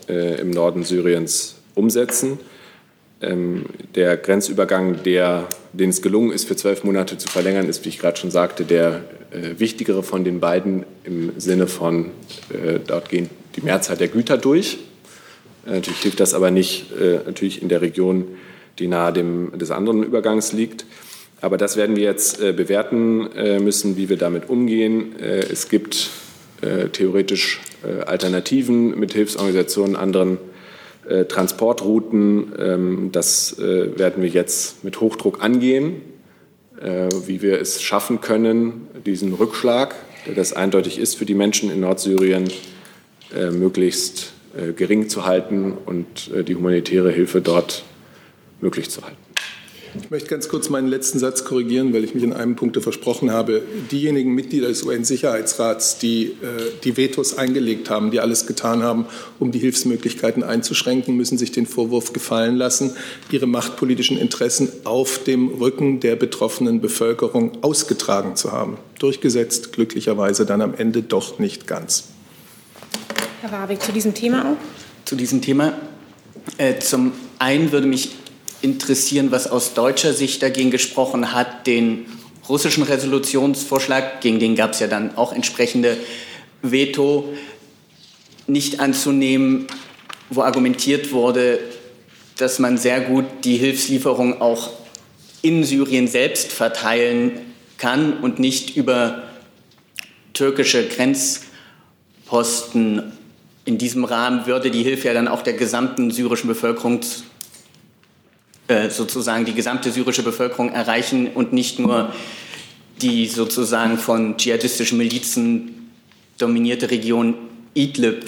[0.08, 2.40] äh, im Norden Syriens umsetzen.
[3.22, 7.90] Ähm, der Grenzübergang, der, den es gelungen ist, für zwölf Monate zu verlängern, ist, wie
[7.90, 9.02] ich gerade schon sagte, der
[9.32, 12.12] äh, wichtigere von den beiden im Sinne von,
[12.50, 14.80] äh, dort gehen die Mehrzahl der Güter durch.
[15.66, 18.28] Äh, natürlich hilft das aber nicht äh, natürlich in der Region,
[18.80, 20.86] die nahe dem, des anderen Übergangs liegt.
[21.42, 23.28] Aber das werden wir jetzt bewerten
[23.62, 25.14] müssen, wie wir damit umgehen.
[25.20, 26.10] es gibt äh,
[26.90, 30.38] theoretisch äh, Alternativen mit Hilfsorganisationen, anderen
[31.08, 32.54] äh, Transportrouten.
[32.58, 36.02] Ähm, das werden wir jetzt mit Hochdruck angehen,
[37.28, 39.96] wie wir es schaffen können, diesen Rückschlag,
[40.26, 42.50] der das eindeutig ist für die Menschen in Nordsyrien,
[43.52, 44.34] möglichst
[44.76, 47.86] gering zu halten und die humanitäre Hilfe dort
[48.60, 49.23] möglich zu halten.
[50.02, 53.32] Ich möchte ganz kurz meinen letzten Satz korrigieren, weil ich mich in einem Punkt versprochen
[53.32, 53.62] habe.
[53.92, 59.06] Diejenigen Mitglieder des UN-Sicherheitsrats, die äh, die Vetos eingelegt haben, die alles getan haben,
[59.40, 62.96] um die Hilfsmöglichkeiten einzuschränken, müssen sich den Vorwurf gefallen lassen,
[63.30, 68.78] ihre machtpolitischen Interessen auf dem Rücken der betroffenen Bevölkerung ausgetragen zu haben.
[68.98, 72.06] Durchgesetzt, glücklicherweise dann am Ende doch nicht ganz.
[73.42, 74.58] Herr Warwick, zu diesem Thema auch?
[75.06, 75.74] Zu diesem Thema.
[76.58, 78.12] Äh, zum einen würde mich
[78.64, 82.06] interessieren, was aus deutscher Sicht dagegen gesprochen hat, den
[82.48, 85.98] russischen Resolutionsvorschlag, gegen den gab es ja dann auch entsprechende
[86.62, 87.34] Veto,
[88.48, 89.68] nicht anzunehmen,
[90.30, 91.60] wo argumentiert wurde,
[92.38, 94.70] dass man sehr gut die Hilfslieferung auch
[95.42, 97.42] in Syrien selbst verteilen
[97.78, 99.24] kann und nicht über
[100.34, 103.12] türkische Grenzposten.
[103.66, 107.02] In diesem Rahmen würde die Hilfe ja dann auch der gesamten syrischen Bevölkerung
[108.90, 112.14] sozusagen die gesamte syrische Bevölkerung erreichen und nicht nur
[113.02, 115.92] die sozusagen von dschihadistischen Milizen
[116.38, 117.36] dominierte Region
[117.74, 118.26] Idlib.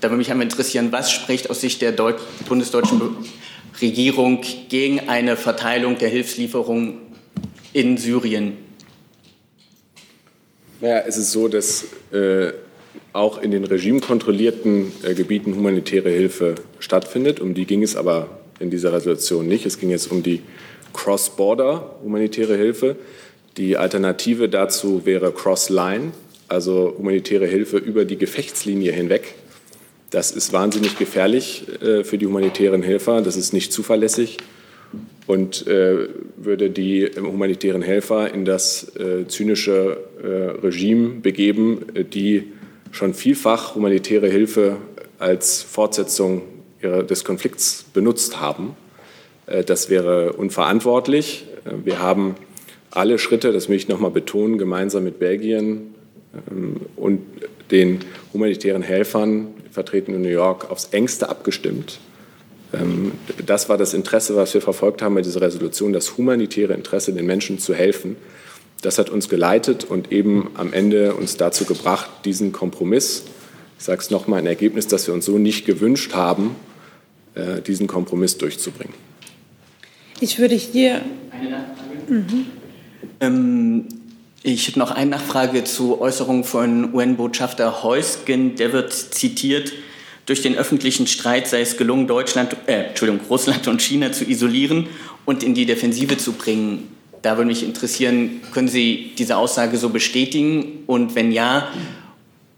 [0.00, 2.16] Da würde mich einmal interessieren, was spricht aus Sicht der Deut
[2.48, 3.00] bundesdeutschen
[3.80, 6.98] Regierung gegen eine Verteilung der Hilfslieferungen
[7.72, 8.56] in Syrien?
[10.80, 12.52] Naja, es ist so, dass äh,
[13.12, 17.40] auch in den regimekontrollierten äh, Gebieten humanitäre Hilfe stattfindet.
[17.40, 19.66] Um die ging es aber in dieser Resolution nicht.
[19.66, 20.42] Es ging jetzt um die
[20.92, 22.96] Cross-Border humanitäre Hilfe.
[23.56, 26.12] Die Alternative dazu wäre Cross-Line,
[26.48, 29.34] also humanitäre Hilfe über die Gefechtslinie hinweg.
[30.10, 33.22] Das ist wahnsinnig gefährlich äh, für die humanitären Helfer.
[33.22, 34.38] Das ist nicht zuverlässig
[35.26, 40.26] und äh, würde die humanitären Helfer in das äh, zynische äh,
[40.64, 42.52] Regime begeben, äh, die
[42.92, 44.76] schon vielfach humanitäre Hilfe
[45.18, 46.42] als Fortsetzung
[46.86, 48.76] des Konflikts benutzt haben.
[49.46, 51.46] Äh, das wäre unverantwortlich.
[51.64, 52.34] Äh, wir haben
[52.90, 55.94] alle Schritte, das will ich noch mal betonen, gemeinsam mit Belgien
[56.50, 57.22] ähm, und
[57.70, 58.00] den
[58.32, 61.98] humanitären Helfern, vertreten in New York, aufs engste abgestimmt.
[62.72, 63.12] Ähm,
[63.44, 67.26] das war das Interesse, was wir verfolgt haben bei dieser Resolution, das humanitäre Interesse, den
[67.26, 68.16] Menschen zu helfen.
[68.82, 73.24] Das hat uns geleitet und eben am Ende uns dazu gebracht, diesen Kompromiss,
[73.78, 76.65] ich sage es nochmal, ein Ergebnis, das wir uns so nicht gewünscht haben, äh,
[77.66, 78.94] diesen Kompromiss durchzubringen.
[80.20, 81.02] Ich würde hier.
[81.30, 82.12] Eine Nachfrage.
[82.12, 82.46] Mhm.
[83.20, 83.84] Ähm,
[84.42, 88.56] ich habe noch eine Nachfrage zu Äußerungen von UN-Botschafter Heusgen.
[88.56, 89.72] Der wird zitiert.
[90.24, 94.88] Durch den öffentlichen Streit sei es gelungen, Deutschland, äh, Entschuldigung, Russland und China zu isolieren
[95.24, 96.88] und in die Defensive zu bringen.
[97.22, 100.84] Da würde mich interessieren, können Sie diese Aussage so bestätigen?
[100.86, 101.68] Und wenn ja,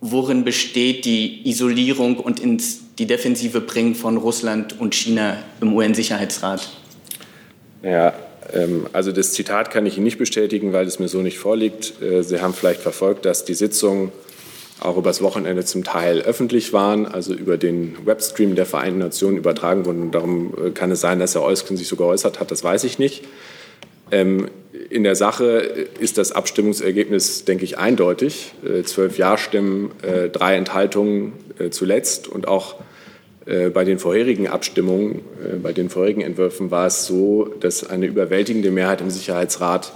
[0.01, 6.69] worin besteht die Isolierung und ins die Defensive bringen von Russland und China im UN-Sicherheitsrat?
[7.83, 8.13] Ja,
[8.53, 12.03] ähm, also das Zitat kann ich Ihnen nicht bestätigen, weil es mir so nicht vorliegt.
[12.03, 14.11] Äh, Sie haben vielleicht verfolgt, dass die Sitzungen
[14.81, 19.87] auch übers Wochenende zum Teil öffentlich waren, also über den Webstream der Vereinten Nationen übertragen
[19.87, 20.11] wurden.
[20.11, 22.99] Darum äh, kann es sein, dass Herr Eusken sich so geäußert hat, das weiß ich
[22.99, 23.25] nicht.
[24.11, 24.49] Ähm,
[24.91, 28.53] in der Sache ist das Abstimmungsergebnis, denke ich, eindeutig.
[28.65, 29.91] Äh, zwölf Ja-Stimmen,
[30.33, 31.33] drei Enthaltungen
[31.71, 32.77] zuletzt und auch
[33.49, 38.07] äh, bei den vorherigen Abstimmungen, äh, bei den vorherigen Entwürfen war es so, dass eine
[38.07, 39.93] überwältigende Mehrheit im Sicherheitsrat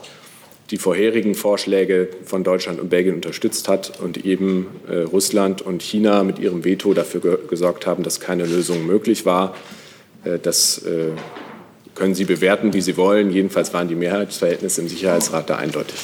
[0.71, 6.25] die vorherigen Vorschläge von Deutschland und Belgien unterstützt hat und eben äh, Russland und China
[6.25, 9.55] mit ihrem Veto dafür gesorgt haben, dass keine Lösung möglich war.
[10.45, 10.81] Das
[11.95, 13.31] können Sie bewerten, wie Sie wollen.
[13.31, 15.97] Jedenfalls waren die Mehrheitsverhältnisse im Sicherheitsrat da eindeutig.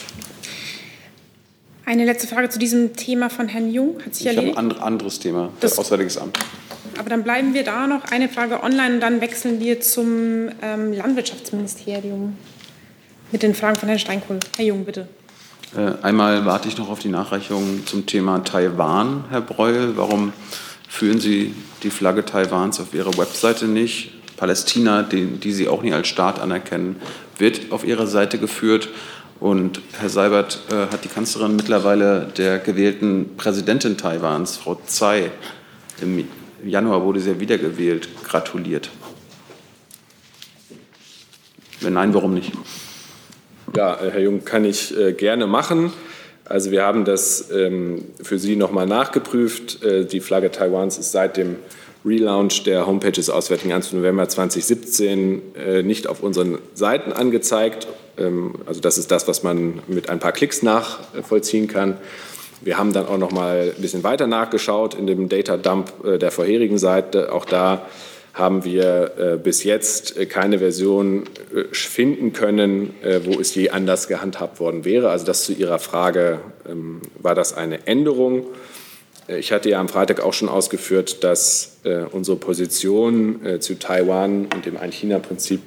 [1.89, 3.97] Eine letzte Frage zu diesem Thema von Herrn Jung.
[4.05, 6.39] Hat sich ich habe ein anderes Thema, das Auswärtiges Amt.
[6.99, 8.05] Aber dann bleiben wir da noch.
[8.05, 12.37] Eine Frage online und dann wechseln wir zum ähm, Landwirtschaftsministerium
[13.33, 14.39] mit den Fragen von Herrn Steinkohl.
[14.57, 15.09] Herr Jung, bitte.
[15.75, 19.97] Äh, einmal warte ich noch auf die Nachreichung zum Thema Taiwan, Herr Breuel.
[19.97, 20.35] Warum
[20.89, 24.13] führen Sie die Flagge Taiwans auf Ihrer Webseite nicht?
[24.39, 26.97] Palästina, die, die Sie auch nicht als Staat anerkennen,
[27.37, 28.89] wird auf Ihrer Seite geführt.
[29.41, 35.31] Und Herr Seibert äh, hat die Kanzlerin mittlerweile der gewählten Präsidentin Taiwans, Frau Tsai,
[36.01, 36.25] im
[36.63, 38.09] im Januar wurde sie ja wiedergewählt.
[38.25, 38.91] Gratuliert.
[41.81, 42.53] Wenn nein, warum nicht?
[43.77, 45.93] Ja, äh, Herr Jung, kann ich äh, gerne machen.
[46.45, 49.85] Also wir haben das ähm, für Sie nochmal nachgeprüft.
[49.85, 51.57] Äh, die Flagge Taiwans ist seit dem
[52.05, 57.89] Relaunch der Homepage des Auswärtigen Amts November 2017 äh, nicht auf unseren Seiten angezeigt.
[58.17, 61.97] Ähm, also das ist das, was man mit ein paar Klicks nachvollziehen kann.
[62.61, 66.19] Wir haben dann auch noch mal ein bisschen weiter nachgeschaut in dem Data Dump äh,
[66.19, 67.33] der vorherigen Seite.
[67.33, 67.87] Auch da
[68.35, 71.25] haben wir äh, bis jetzt keine Version
[71.73, 75.11] finden können, wo es je anders gehandhabt worden wäre.
[75.11, 78.47] Also das zu Ihrer Frage, ähm, war das eine Änderung?
[79.29, 84.47] Äh, ich hatte ja am Freitag auch schon ausgeführt, dass äh, unsere Position zu Taiwan
[84.55, 85.61] und dem Ein-China-Prinzip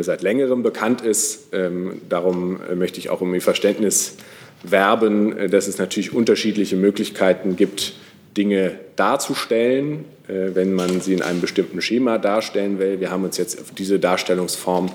[0.00, 1.48] seit längerem bekannt ist.
[1.52, 4.16] Ähm, darum möchte ich auch um Ihr Verständnis
[4.62, 7.92] werben, dass es natürlich unterschiedliche Möglichkeiten gibt,
[8.36, 13.00] Dinge darzustellen, äh, wenn man sie in einem bestimmten Schema darstellen will.
[13.00, 14.90] Wir haben uns jetzt auf diese Darstellungsform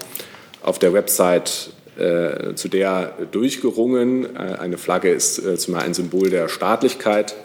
[0.63, 4.35] auf der Website äh, zu der durchgerungen.
[4.35, 7.35] Äh, eine Flagge ist äh, zumal ein Symbol der Staatlichkeit.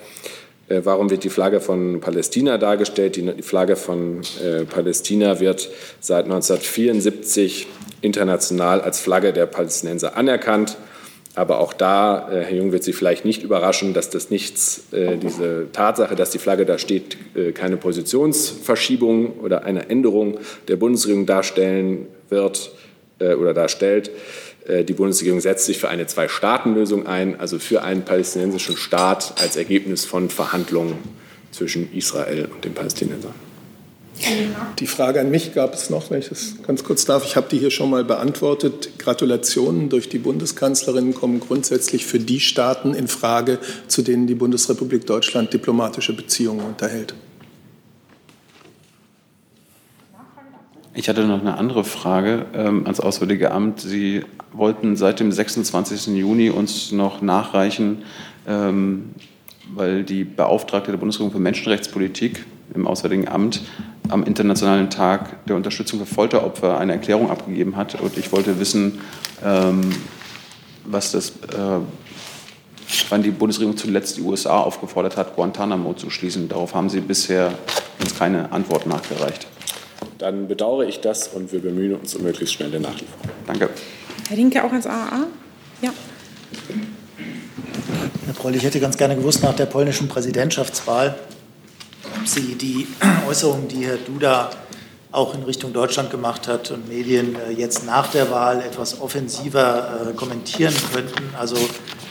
[0.69, 3.17] Äh, warum wird die Flagge von Palästina dargestellt?
[3.17, 5.69] Die, Flagge von äh, Palästina wird
[6.01, 7.67] seit 1974
[8.01, 10.77] international als Flagge der Palästinenser anerkannt.
[11.35, 15.69] Aber auch da, äh, Herr Jung, wird Sie vielleicht nicht überraschen, dass das nichts, diese
[15.73, 17.17] Tatsache, dass die Flagge da steht,
[17.55, 22.73] keine Positionsverschiebung oder eine Änderung der Bundesregierung darstellen wird
[23.19, 24.11] oder darstellt.
[24.69, 30.05] Die Bundesregierung setzt sich für eine Zwei-Staaten-Lösung ein, also für einen palästinensischen Staat als Ergebnis
[30.05, 30.99] von Verhandlungen
[31.51, 33.35] zwischen Israel und den Palästinensern.
[34.79, 37.25] Die Frage an mich gab es noch, wenn ich das ganz kurz darf.
[37.25, 38.91] Ich habe die hier schon mal beantwortet.
[38.99, 45.07] Gratulationen durch die Bundeskanzlerin kommen grundsätzlich für die Staaten in Frage, zu denen die Bundesrepublik
[45.07, 47.15] Deutschland diplomatische Beziehungen unterhält.
[50.95, 53.81] Ich hatte noch eine andere Frage ähm, ans Auswärtige Amt.
[53.81, 56.09] Sie wollten seit dem 26.
[56.09, 58.03] Juni uns noch nachreichen,
[58.47, 59.15] ähm,
[59.75, 63.63] weil die Beauftragte der Bundesregierung für Menschenrechtspolitik im Auswärtigen Amt
[64.11, 67.99] am Internationalen Tag der Unterstützung für Folteropfer eine Erklärung abgegeben hat.
[67.99, 69.01] Und ich wollte wissen,
[69.43, 69.95] ähm,
[70.85, 71.81] was das, äh,
[73.09, 76.51] wann die Bundesregierung zuletzt die USA aufgefordert hat, Guantanamo zu schließen.
[76.51, 77.55] Darauf haben Sie bisher
[77.99, 79.47] uns keine Antwort nachgereicht.
[80.19, 83.29] Dann bedauere ich das und wir bemühen uns um möglichst schnelle Nachlieferung.
[83.47, 83.71] Danke.
[84.29, 85.27] Herr Linke auch als AAA?
[85.83, 85.93] Ja.
[88.27, 91.17] Herr Proll, ich hätte ganz gerne gewusst nach der polnischen Präsidentschaftswahl,
[92.19, 92.87] ob Sie die
[93.29, 94.51] Äußerungen, die Herr Duda
[95.13, 100.09] auch in Richtung Deutschland gemacht hat und Medien äh, jetzt nach der Wahl etwas offensiver
[100.11, 101.35] äh, kommentieren könnten.
[101.39, 101.57] Also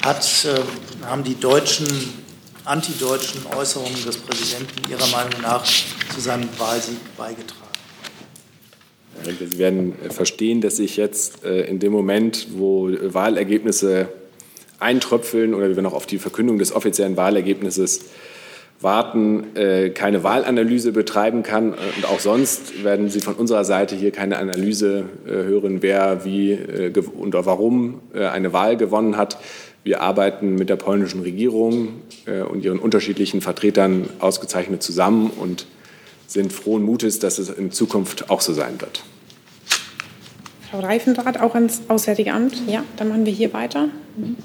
[0.06, 1.88] hat, äh, haben die deutschen,
[2.64, 7.71] antideutschen Äußerungen des Präsidenten Ihrer Meinung nach zu seinem Wahlsieg beigetragen?
[9.26, 14.10] Sie werden verstehen, dass ich jetzt in dem Moment, wo Wahlergebnisse
[14.80, 18.02] eintröpfeln oder wir noch auf die Verkündung des offiziellen Wahlergebnisses
[18.82, 21.74] warten, äh, keine Wahlanalyse betreiben kann.
[21.74, 26.52] Und auch sonst werden Sie von unserer Seite hier keine Analyse äh, hören, wer wie
[26.52, 29.38] äh, und warum eine Wahl gewonnen hat.
[29.84, 32.02] Wir arbeiten mit der polnischen Regierung
[32.52, 35.66] und ihren unterschiedlichen Vertretern ausgezeichnet zusammen und
[36.28, 39.04] sind frohen Mutes, dass es in Zukunft auch so sein wird.
[40.72, 42.56] Frau Reifenrath, auch ans Auswärtige Amt.
[42.66, 43.90] Ja, dann machen wir hier weiter.
[44.16, 44.38] Mhm.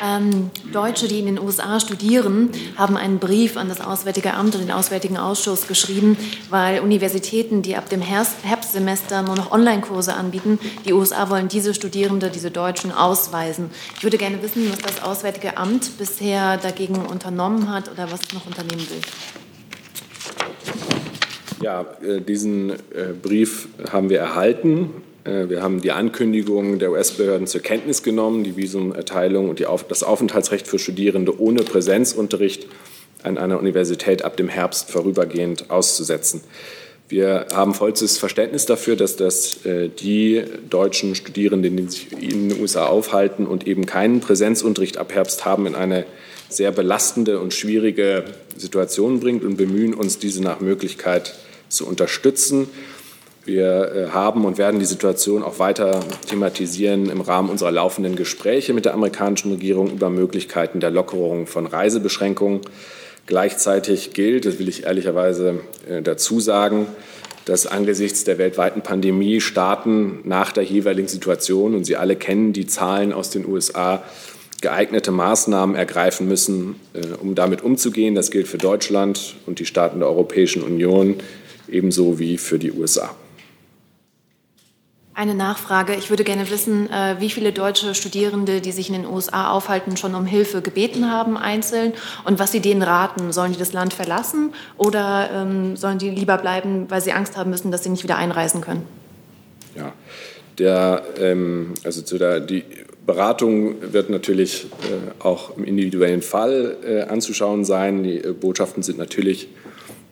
[0.00, 4.60] Ähm, Deutsche, die in den USA studieren, haben einen Brief an das Auswärtige Amt und
[4.60, 6.16] den Auswärtigen Ausschuss geschrieben,
[6.50, 12.30] weil Universitäten, die ab dem Herbstsemester nur noch Online-Kurse anbieten, die USA wollen diese Studierende,
[12.30, 13.70] diese Deutschen ausweisen.
[13.96, 18.32] Ich würde gerne wissen, was das Auswärtige Amt bisher dagegen unternommen hat oder was es
[18.32, 19.00] noch unternehmen will.
[21.60, 22.76] Ja, äh, diesen äh,
[23.20, 24.90] Brief haben wir erhalten.
[25.24, 30.02] Äh, wir haben die Ankündigung der US-Behörden zur Kenntnis genommen, die Visumerteilung und Auf das
[30.02, 32.66] Aufenthaltsrecht für Studierende ohne Präsenzunterricht
[33.22, 36.42] an einer Universität ab dem Herbst vorübergehend auszusetzen.
[37.08, 42.60] Wir haben vollstes Verständnis dafür, dass das äh, die deutschen Studierenden, die sich in den
[42.60, 46.04] USA aufhalten und eben keinen Präsenzunterricht ab Herbst haben, in eine
[46.50, 48.24] sehr belastende und schwierige
[48.56, 51.34] Situation bringt und bemühen uns, diese nach Möglichkeit
[51.70, 52.68] zu unterstützen.
[53.48, 58.74] Wir äh, haben und werden die Situation auch weiter thematisieren im Rahmen unserer laufenden Gespräche
[58.74, 62.60] mit der amerikanischen Regierung über Möglichkeiten der Lockerung von Reisebeschränkungen.
[63.26, 66.88] Gleichzeitig gilt, das will ich ehrlicherweise äh, dazu sagen,
[67.46, 72.66] dass angesichts der weltweiten Pandemie Staaten nach der jeweiligen Situation, und Sie alle kennen die
[72.66, 74.02] Zahlen aus den USA,
[74.60, 78.14] geeignete Maßnahmen ergreifen müssen, äh, um damit umzugehen.
[78.14, 81.14] Das gilt für Deutschland und die Staaten der Europäischen Union
[81.66, 83.16] ebenso wie für die USA.
[85.18, 85.96] Eine Nachfrage.
[85.96, 89.96] Ich würde gerne wissen, äh, wie viele deutsche Studierende, die sich in den USA aufhalten,
[89.96, 91.92] schon um Hilfe gebeten haben, einzeln,
[92.24, 93.32] und was Sie denen raten.
[93.32, 97.50] Sollen die das Land verlassen oder ähm, sollen die lieber bleiben, weil sie Angst haben
[97.50, 98.86] müssen, dass sie nicht wieder einreisen können?
[99.74, 99.92] Ja,
[100.56, 102.62] der, ähm, also zu der, die
[103.04, 108.04] Beratung wird natürlich äh, auch im individuellen Fall äh, anzuschauen sein.
[108.04, 109.48] Die Botschaften sind natürlich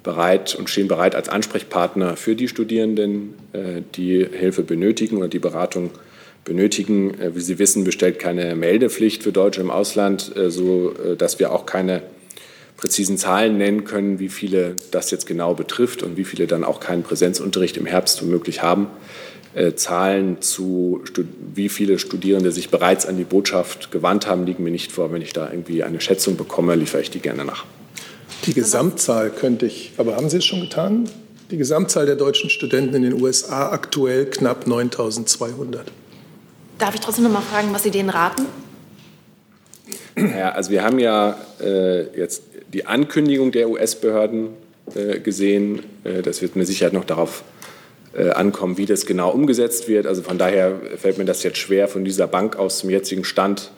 [0.07, 5.41] bereit und stehen bereit als Ansprechpartner für die Studierenden, äh, die Hilfe benötigen oder die
[5.41, 5.91] Beratung
[6.45, 7.21] benötigen.
[7.21, 11.53] Äh, wie Sie wissen, bestellt keine Meldepflicht für Deutsche im Ausland, äh, so dass wir
[11.53, 12.03] auch keine
[12.77, 16.79] präzisen Zahlen nennen können, wie viele das jetzt genau betrifft und wie viele dann auch
[16.79, 18.87] keinen Präsenzunterricht im Herbst womöglich haben.
[19.77, 21.03] Zahlen zu,
[21.55, 25.11] wie viele Studierende sich bereits an die Botschaft gewandt haben, liegen mir nicht vor.
[25.13, 27.65] Wenn ich da irgendwie eine Schätzung bekomme, liefere ich die gerne nach.
[28.45, 31.09] Die Gesamtzahl könnte ich, aber haben Sie es schon getan?
[31.51, 35.91] Die Gesamtzahl der deutschen Studenten in den USA aktuell knapp 9200.
[36.79, 38.47] Darf ich trotzdem noch mal fragen, was Sie denen raten?
[40.17, 44.49] Ja, also wir haben ja äh, jetzt die Ankündigung der US-Behörden
[44.95, 45.83] äh, gesehen.
[46.05, 47.45] Äh, das wird mit Sicherheit noch darauf
[48.17, 50.07] äh, ankommen, wie das genau umgesetzt wird.
[50.07, 53.71] Also von daher fällt mir das jetzt schwer, von dieser Bank aus zum jetzigen Stand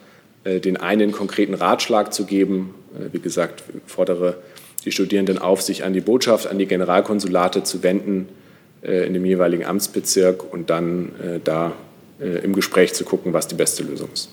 [0.44, 2.74] äh, den einen konkreten Ratschlag zu geben.
[2.94, 4.36] Äh, wie gesagt, ich fordere
[4.84, 8.28] die Studierenden auf, sich an die Botschaft, an die Generalkonsulate zu wenden
[8.82, 11.72] äh, in dem jeweiligen Amtsbezirk und dann äh, da
[12.20, 14.28] im Gespräch zu gucken, was die beste Lösung ist.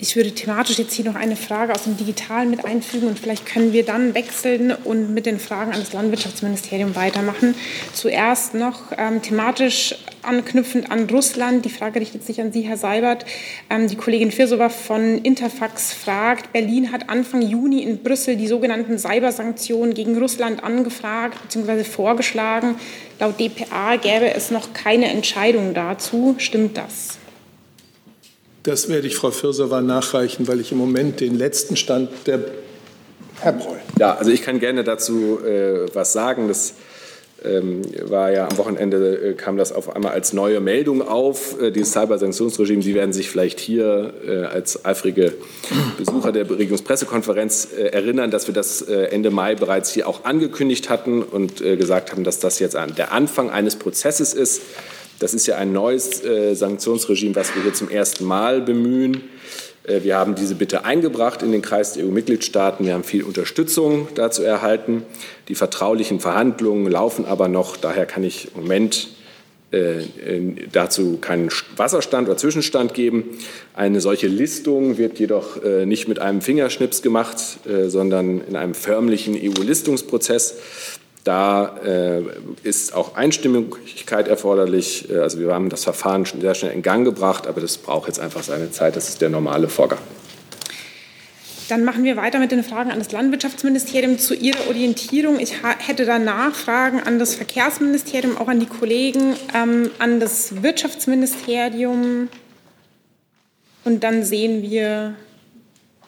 [0.00, 3.46] Ich würde thematisch jetzt hier noch eine Frage aus dem Digitalen mit einfügen und vielleicht
[3.46, 7.56] können wir dann wechseln und mit den Fragen an das Landwirtschaftsministerium weitermachen.
[7.94, 11.64] Zuerst noch ähm, thematisch anknüpfend an Russland.
[11.64, 13.26] Die Frage richtet sich an Sie, Herr Seibert.
[13.70, 19.00] Ähm, die Kollegin Firsova von Interfax fragt, Berlin hat Anfang Juni in Brüssel die sogenannten
[19.00, 21.82] Cybersanktionen gegen Russland angefragt bzw.
[21.82, 22.76] vorgeschlagen.
[23.18, 26.36] Laut dpa gäbe es noch keine Entscheidung dazu.
[26.38, 27.18] Stimmt das?
[28.68, 32.40] Das werde ich Frau Firsowa nachreichen, weil ich im Moment den letzten Stand der
[33.40, 33.78] Herr Breul.
[33.98, 36.48] Ja, also ich kann gerne dazu äh, was sagen.
[36.48, 36.74] Das
[37.42, 41.70] ähm, war ja am Wochenende äh, kam das auf einmal als neue Meldung auf, äh,
[41.70, 42.82] dieses Cybersanktionsregime.
[42.82, 45.32] Sie werden sich vielleicht hier äh, als eifrige
[45.96, 50.90] Besucher der Regierungspressekonferenz äh, erinnern, dass wir das äh, Ende Mai bereits hier auch angekündigt
[50.90, 54.60] hatten und gesagt haben, dass das jetzt der Anfang eines Prozesses ist
[55.18, 59.22] das ist ja ein neues äh, Sanktionsregime, was wir hier zum ersten Mal bemühen.
[59.84, 62.86] Äh, wir haben diese Bitte eingebracht in den Kreis der EU-Mitgliedstaaten.
[62.86, 65.02] Wir haben viel Unterstützung dazu erhalten.
[65.48, 67.76] Die vertraulichen Verhandlungen laufen aber noch.
[67.76, 69.08] Daher kann ich im Moment
[69.70, 70.04] äh,
[70.72, 73.38] dazu keinen Wasserstand oder Zwischenstand geben.
[73.74, 78.74] Eine solche Listung wird jedoch äh, nicht mit einem Fingerschnips gemacht, äh, sondern in einem
[78.74, 80.56] förmlichen EU-Listungsprozess.
[81.24, 82.22] Da äh,
[82.62, 85.10] ist auch Einstimmigkeit erforderlich.
[85.10, 88.08] Äh, also wir haben das Verfahren schon sehr schnell in Gang gebracht, aber das braucht
[88.08, 88.96] jetzt einfach seine Zeit.
[88.96, 89.98] Das ist der normale Vorgang.
[91.68, 95.38] Dann machen wir weiter mit den Fragen an das Landwirtschaftsministerium zu Ihrer Orientierung.
[95.38, 95.52] Ich
[95.86, 102.28] hätte da Nachfragen an das Verkehrsministerium, auch an die Kollegen, ähm, an das Wirtschaftsministerium.
[103.84, 105.14] Und dann sehen wir,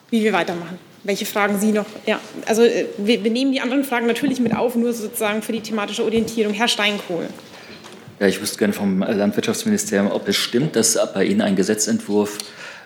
[0.09, 1.87] wie wir weitermachen welche Fragen Sie noch.
[2.07, 5.53] Ja, also äh, wir, wir, nehmen die anderen Fragen natürlich mit auf, nur sozusagen für
[5.53, 6.53] die thematische Orientierung.
[6.53, 7.27] Herr Steinkohl.
[8.19, 12.39] Ja, ich wüsste gerne vom Landwirtschaftsministerium, ob es stimmt, dass bei Ihnen ein Gesetzentwurf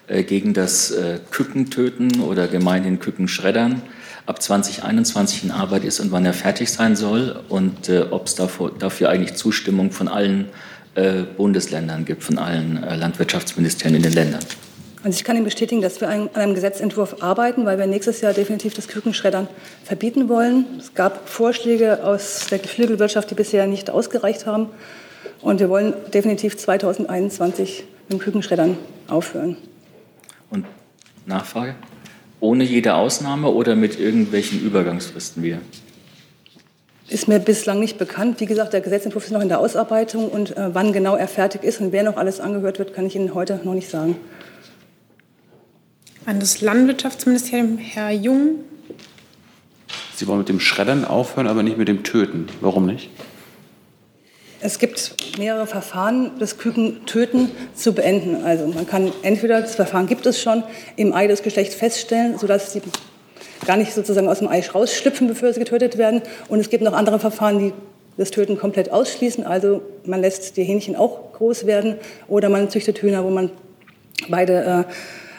[0.06, 3.82] äh, gegen das äh, Kükentöten oder gemeinhin Kükenschreddern
[4.26, 8.72] ab 2021 in Arbeit ist und wann er fertig sein soll und ob es dafür,
[8.78, 10.48] dafür eigentlich Zustimmung von allen
[11.36, 14.40] Bundesländern gibt, von allen Landwirtschaftsministerien in den Ländern.
[15.04, 18.32] Also ich kann Ihnen bestätigen, dass wir an einem Gesetzentwurf arbeiten, weil wir nächstes Jahr
[18.32, 19.48] definitiv das Kükenschreddern
[19.84, 20.64] verbieten wollen.
[20.78, 24.70] Es gab Vorschläge aus der Geflügelwirtschaft, die bisher nicht ausgereicht haben.
[25.42, 29.58] Und wir wollen definitiv 2021 mit dem Kükenschreddern aufhören.
[30.48, 30.64] Und
[31.26, 31.74] Nachfrage?
[32.40, 35.58] Ohne jede Ausnahme oder mit irgendwelchen Übergangsfristen wieder?
[37.10, 38.40] Ist mir bislang nicht bekannt.
[38.40, 41.62] Wie gesagt, der Gesetzentwurf ist noch in der Ausarbeitung und äh, wann genau er fertig
[41.62, 44.16] ist und wer noch alles angehört wird, kann ich Ihnen heute noch nicht sagen.
[46.26, 48.60] An das Landwirtschaftsministerium, Herr Jung.
[50.16, 52.46] Sie wollen mit dem Schreddern aufhören, aber nicht mit dem Töten.
[52.62, 53.10] Warum nicht?
[54.62, 58.42] Es gibt mehrere Verfahren, das Kükentöten zu beenden.
[58.42, 60.62] Also man kann entweder, das Verfahren gibt es schon,
[60.96, 62.80] im Ei das Geschlecht feststellen, sodass sie
[63.66, 66.22] gar nicht sozusagen aus dem Ei rausschlüpfen, bevor sie getötet werden.
[66.48, 67.74] Und es gibt noch andere Verfahren, die
[68.16, 69.44] das Töten komplett ausschließen.
[69.44, 71.96] Also man lässt die Hähnchen auch groß werden
[72.28, 73.50] oder man züchtet Hühner, wo man
[74.30, 74.92] beide äh,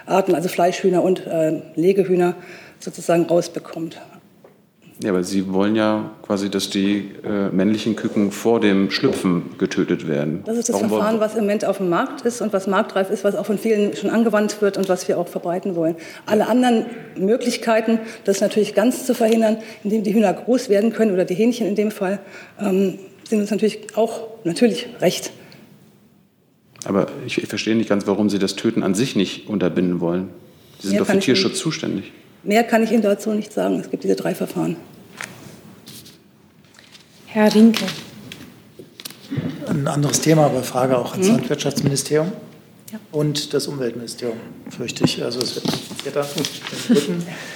[0.05, 2.35] Arten, also Fleischhühner und äh, Legehühner,
[2.79, 3.99] sozusagen rausbekommt.
[5.03, 10.07] Ja, aber Sie wollen ja quasi, dass die äh, männlichen Küken vor dem Schlüpfen getötet
[10.07, 10.43] werden.
[10.45, 13.09] Das ist das Warum Verfahren, was im Moment auf dem Markt ist und was marktreif
[13.09, 15.95] ist, was auch von vielen schon angewandt wird und was wir auch verbreiten wollen.
[16.25, 16.85] Alle anderen
[17.17, 21.67] Möglichkeiten, das natürlich ganz zu verhindern, indem die Hühner groß werden können oder die Hähnchen
[21.67, 22.19] in dem Fall,
[22.61, 22.97] ähm,
[23.27, 25.33] sind uns natürlich auch natürlich recht.
[26.85, 30.29] Aber ich, ich, verstehe nicht ganz, warum Sie das Töten an sich nicht unterbinden wollen.
[30.79, 32.11] Sie sind Mehr doch für Tierschutz zuständig.
[32.43, 33.79] Mehr kann ich Ihnen dazu nicht sagen.
[33.79, 34.77] Es gibt diese drei Verfahren.
[37.25, 37.85] Herr Rinke.
[39.67, 42.31] Ein anderes Thema, aber Frage auch ans Landwirtschaftsministerium
[43.11, 44.37] und das Umweltministerium,
[44.69, 45.23] fürchte ich.
[45.23, 46.27] Also es wird komplizierter.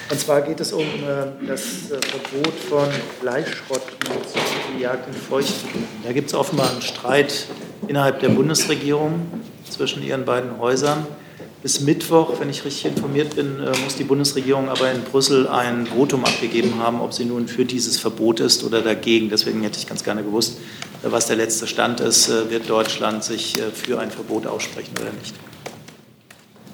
[0.10, 2.88] Und zwar geht es um äh, das äh, Verbot von
[3.22, 5.86] Fleischschrottmunition für die Jagd in Feuchtgebieten.
[6.04, 7.46] Da gibt es offenbar einen Streit
[7.88, 9.28] innerhalb der Bundesregierung
[9.70, 11.06] zwischen ihren beiden Häusern.
[11.62, 15.88] Bis Mittwoch, wenn ich richtig informiert bin, äh, muss die Bundesregierung aber in Brüssel ein
[15.88, 19.30] Votum abgegeben haben, ob sie nun für dieses Verbot ist oder dagegen.
[19.30, 20.58] Deswegen hätte ich ganz gerne gewusst,
[21.04, 22.30] äh, was der letzte Stand ist.
[22.30, 25.36] Äh, wird Deutschland sich für ein Verbot aussprechen oder nicht?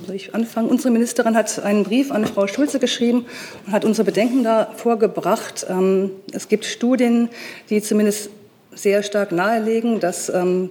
[0.06, 0.70] Soll ich anfangen?
[0.70, 3.26] Unsere Ministerin hat einen Brief an Frau Schulze geschrieben
[3.66, 5.66] und hat unsere Bedenken da vorgebracht.
[5.68, 7.30] Ähm, es gibt Studien,
[7.72, 8.30] die zumindest
[8.76, 10.70] sehr stark nahelegen, dass ähm,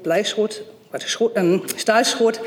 [1.02, 2.40] Schrot, ähm, Stahlschrot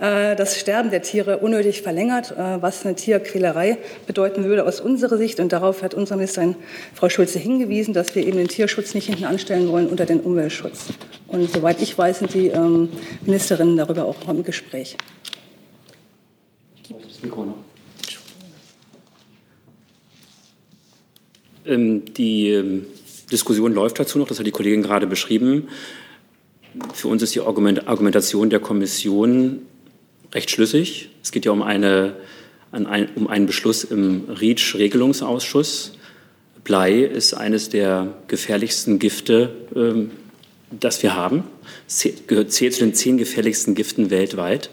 [0.00, 5.16] äh, das Sterben der Tiere unnötig verlängert, äh, was eine Tierquälerei bedeuten würde aus unserer
[5.16, 5.40] Sicht.
[5.40, 6.56] Und darauf hat unsere Ministerin
[6.94, 10.86] Frau Schulze hingewiesen, dass wir eben den Tierschutz nicht hinten anstellen wollen unter den Umweltschutz.
[11.28, 12.90] Und soweit ich weiß, sind die ähm,
[13.22, 14.96] Ministerinnen darüber auch im Gespräch.
[21.66, 22.86] Ähm, die ähm,
[23.32, 25.68] Diskussion läuft dazu noch, das hat die Kollegin gerade beschrieben.
[26.92, 29.60] Für uns ist die Argumentation der Kommission
[30.32, 31.10] recht schlüssig.
[31.22, 32.16] Es geht ja um, eine,
[32.72, 35.92] um einen Beschluss im REACH-Regelungsausschuss.
[36.64, 40.10] Blei ist eines der gefährlichsten Gifte, ähm,
[40.70, 41.44] das wir haben.
[41.86, 44.70] Es zählt zu den zehn gefährlichsten Giften weltweit.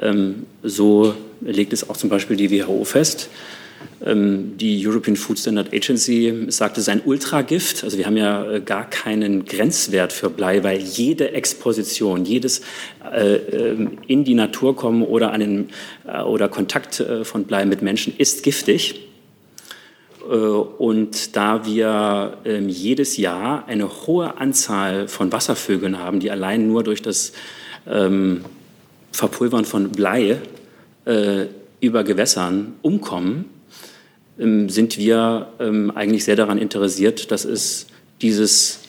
[0.00, 3.28] Ähm, so legt es auch zum Beispiel die WHO fest.
[4.04, 7.84] Ähm, die European Food Standard Agency sagte, es ist ein Ultragift.
[7.84, 12.62] Also wir haben ja äh, gar keinen Grenzwert für Blei, weil jede Exposition, jedes
[13.12, 15.70] äh, ähm, in die Natur kommen oder, an den,
[16.06, 19.08] äh, oder Kontakt von Blei mit Menschen ist giftig.
[20.20, 26.84] Und da wir ähm, jedes Jahr eine hohe Anzahl von Wasservögeln haben, die allein nur
[26.84, 27.32] durch das
[29.10, 30.38] Verpulvern von Blei
[31.80, 33.46] über Gewässern umkommen,
[34.36, 37.86] sind wir ähm, eigentlich sehr daran interessiert, dass es
[38.22, 38.80] dieses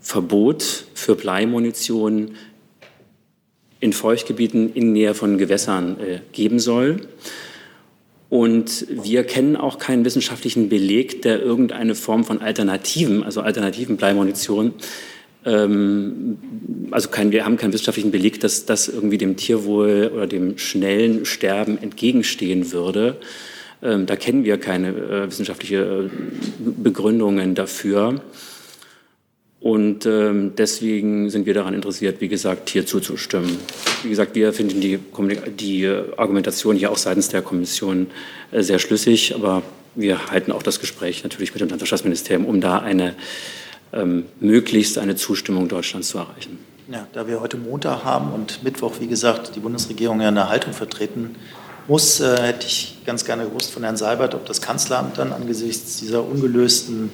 [0.00, 2.32] Verbot für Bleimunition
[3.80, 7.08] in Feuchtgebieten in Nähe von Gewässern äh, geben soll.
[8.30, 14.74] Und wir kennen auch keinen wissenschaftlichen Beleg, der irgendeine Form von Alternativen, also alternativen Bleimunition,
[15.44, 16.38] ähm,
[16.90, 21.24] also kein, wir haben keinen wissenschaftlichen Beleg, dass das irgendwie dem Tierwohl oder dem schnellen
[21.24, 23.16] Sterben entgegenstehen würde.
[23.82, 26.10] Ähm, da kennen wir keine äh, wissenschaftliche äh,
[26.58, 28.20] Begründungen dafür.
[29.60, 33.58] Und ähm, deswegen sind wir daran interessiert, wie gesagt, hier zuzustimmen.
[34.04, 34.98] Wie gesagt, wir finden die,
[35.58, 38.06] die Argumentation hier auch seitens der Kommission
[38.52, 39.62] äh, sehr schlüssig, aber
[39.96, 43.14] wir halten auch das Gespräch natürlich mit dem Landwirtschaftsministerium, um da eine
[43.92, 46.58] ähm, möglichst eine Zustimmung Deutschlands zu erreichen.
[46.90, 50.72] Ja, da wir heute Montag haben und Mittwoch, wie gesagt, die Bundesregierung ja eine Haltung
[50.72, 51.34] vertreten
[51.88, 55.98] muss, äh, hätte ich ganz gerne gewusst von Herrn Seibert, ob das Kanzleramt dann angesichts
[55.98, 57.10] dieser ungelösten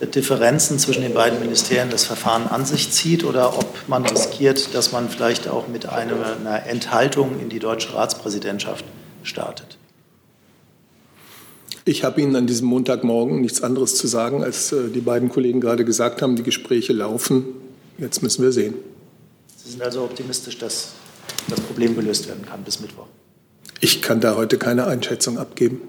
[0.00, 4.92] Differenzen zwischen den beiden Ministerien das Verfahren an sich zieht oder ob man riskiert, dass
[4.92, 8.84] man vielleicht auch mit einer, einer Enthaltung in die deutsche Ratspräsidentschaft
[9.22, 9.78] startet.
[11.86, 15.60] Ich habe Ihnen an diesem Montagmorgen nichts anderes zu sagen, als äh, die beiden Kollegen
[15.60, 16.36] gerade gesagt haben.
[16.36, 17.44] Die Gespräche laufen.
[17.96, 18.74] Jetzt müssen wir sehen.
[19.56, 20.90] Sie sind also optimistisch, dass
[21.48, 23.06] das Problem gelöst werden kann bis Mittwoch.
[23.80, 25.82] Ich kann da heute keine Einschätzung abgeben.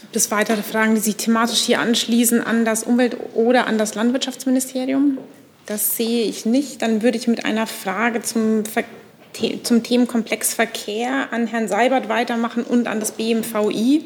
[0.00, 3.94] Gibt es weitere Fragen, die sich thematisch hier anschließen an das Umwelt- oder an das
[3.94, 5.18] Landwirtschaftsministerium?
[5.66, 6.82] Das sehe ich nicht.
[6.82, 8.82] Dann würde ich mit einer Frage zum, Ver
[9.62, 14.02] zum Themenkomplex Verkehr an Herrn Seibert weitermachen und an das BMVI.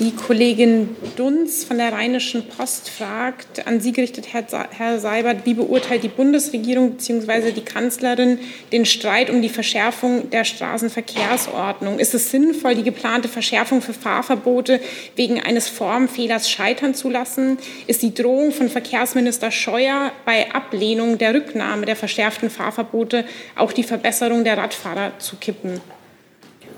[0.00, 6.02] Die Kollegin Dunz von der Rheinischen Post fragt, an Sie gerichtet, Herr Seibert, wie beurteilt
[6.02, 7.52] die Bundesregierung bzw.
[7.52, 8.40] die Kanzlerin
[8.72, 12.00] den Streit um die Verschärfung der Straßenverkehrsordnung?
[12.00, 14.80] Ist es sinnvoll, die geplante Verschärfung für Fahrverbote
[15.14, 17.56] wegen eines Formfehlers scheitern zu lassen?
[17.86, 23.24] Ist die Drohung von Verkehrsminister Scheuer bei Ablehnung der Rücknahme der verschärften Fahrverbote
[23.54, 25.80] auch die Verbesserung der Radfahrer zu kippen?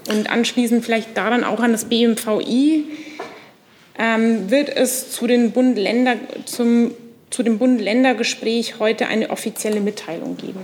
[0.09, 2.85] Und anschließend vielleicht daran auch an das BMVI
[3.99, 6.93] ähm, wird es zu, den Bund -Länder, zum,
[7.31, 10.61] zu dem Bund-Länder-Gespräch heute eine offizielle Mitteilung geben.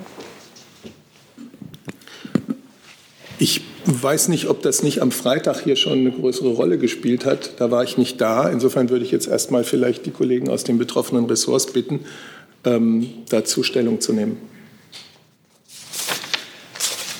[3.39, 7.61] Ich weiß nicht, ob das nicht am Freitag hier schon eine größere Rolle gespielt hat.
[7.61, 8.49] Da war ich nicht da.
[8.49, 12.01] Insofern würde ich jetzt erst mal vielleicht die Kollegen aus den betroffenen Ressorts bitten,
[12.65, 14.37] ähm, dazu Stellung zu nehmen.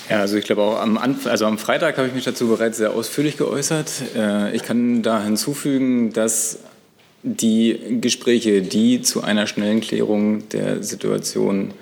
[0.09, 2.91] Ja, also ich glaube auch am, also am Freitag habe ich mich dazu bereits sehr
[2.91, 3.89] ausführlich geäußert.
[4.15, 6.59] Äh, ich kann da hinzufügen, dass
[7.23, 11.73] die Gespräche, die zu einer schnellen Klärung der Situation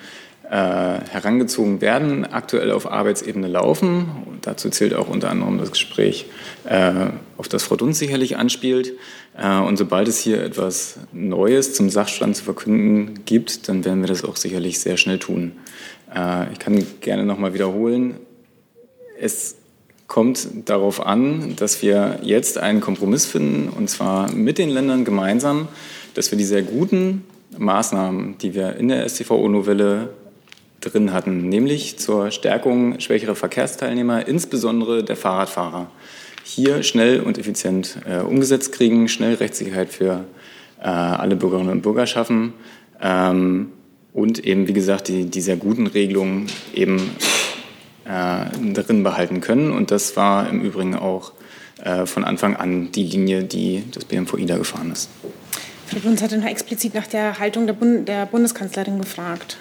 [0.51, 4.11] äh, herangezogen werden, aktuell auf Arbeitsebene laufen.
[4.25, 6.25] Und dazu zählt auch unter anderem das Gespräch,
[6.65, 7.07] äh,
[7.37, 8.91] auf das Frau Dunz sicherlich anspielt.
[9.35, 14.09] Äh, und sobald es hier etwas Neues zum Sachstand zu verkünden gibt, dann werden wir
[14.09, 15.53] das auch sicherlich sehr schnell tun.
[16.15, 18.15] Äh, ich kann gerne nochmal wiederholen,
[19.19, 19.55] es
[20.07, 25.67] kommt darauf an, dass wir jetzt einen Kompromiss finden, und zwar mit den Ländern gemeinsam,
[26.15, 27.23] dass wir die sehr guten
[27.57, 30.09] Maßnahmen, die wir in der STVO-Novelle
[30.81, 35.89] drin hatten, nämlich zur Stärkung schwächerer Verkehrsteilnehmer, insbesondere der Fahrradfahrer,
[36.43, 40.25] hier schnell und effizient äh, umgesetzt kriegen, schnell Rechtssicherheit für
[40.81, 42.53] äh, alle Bürgerinnen und Bürger schaffen.
[43.01, 43.71] Ähm,
[44.13, 47.11] und eben, wie gesagt, die, die sehr guten Regelungen eben
[48.05, 49.71] äh, drin behalten können.
[49.71, 51.31] Und das war im Übrigen auch
[51.83, 55.09] äh, von Anfang an die Linie, die das BMVI da gefahren ist.
[55.87, 59.57] Frau Bunz hatte noch explizit nach der Haltung der, Bund der Bundeskanzlerin gefragt.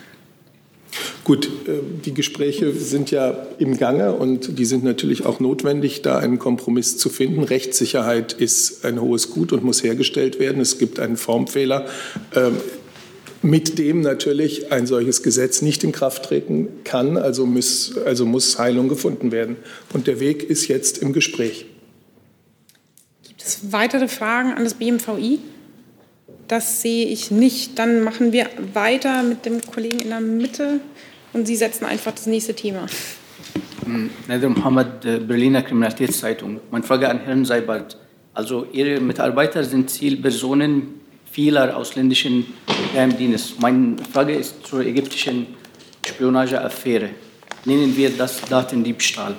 [1.24, 1.72] Gut, äh,
[2.04, 6.98] die Gespräche sind ja im Gange und die sind natürlich auch notwendig, da einen Kompromiss
[6.98, 7.42] zu finden.
[7.42, 10.60] Rechtssicherheit ist ein hohes Gut und muss hergestellt werden.
[10.60, 11.86] Es gibt einen Formfehler.
[13.42, 17.16] Mit dem natürlich ein solches Gesetz nicht in Kraft treten kann.
[17.16, 19.56] Also muss, also muss Heilung gefunden werden.
[19.94, 21.64] Und der Weg ist jetzt im Gespräch.
[23.26, 25.38] Gibt es weitere Fragen an das BMVI?
[26.48, 27.78] Das sehe ich nicht.
[27.78, 30.80] Dann machen wir weiter mit dem Kollegen in der Mitte
[31.32, 32.86] und Sie setzen einfach das nächste Thema.
[34.28, 36.60] Nader Mohammed, äh, Berliner Kriminalitätszeitung.
[36.70, 37.96] Meine Frage an Herrn Seibert.
[38.34, 40.99] Also Ihre Mitarbeiter sind Zielpersonen
[41.30, 42.46] vieler ausländischen
[42.92, 43.58] Geheimdienstes.
[43.60, 45.46] Meine Frage ist zur ägyptischen
[46.04, 47.10] Spionageaffäre.
[47.64, 49.36] Nennen wir das Datendiebstahl.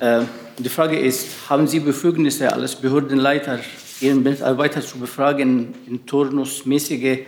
[0.00, 0.22] Äh,
[0.58, 3.58] die Frage ist, haben Sie Befugnisse als Behördenleiter,
[4.00, 7.18] Ihren Mitarbeiter zu befragen in turnusmäßige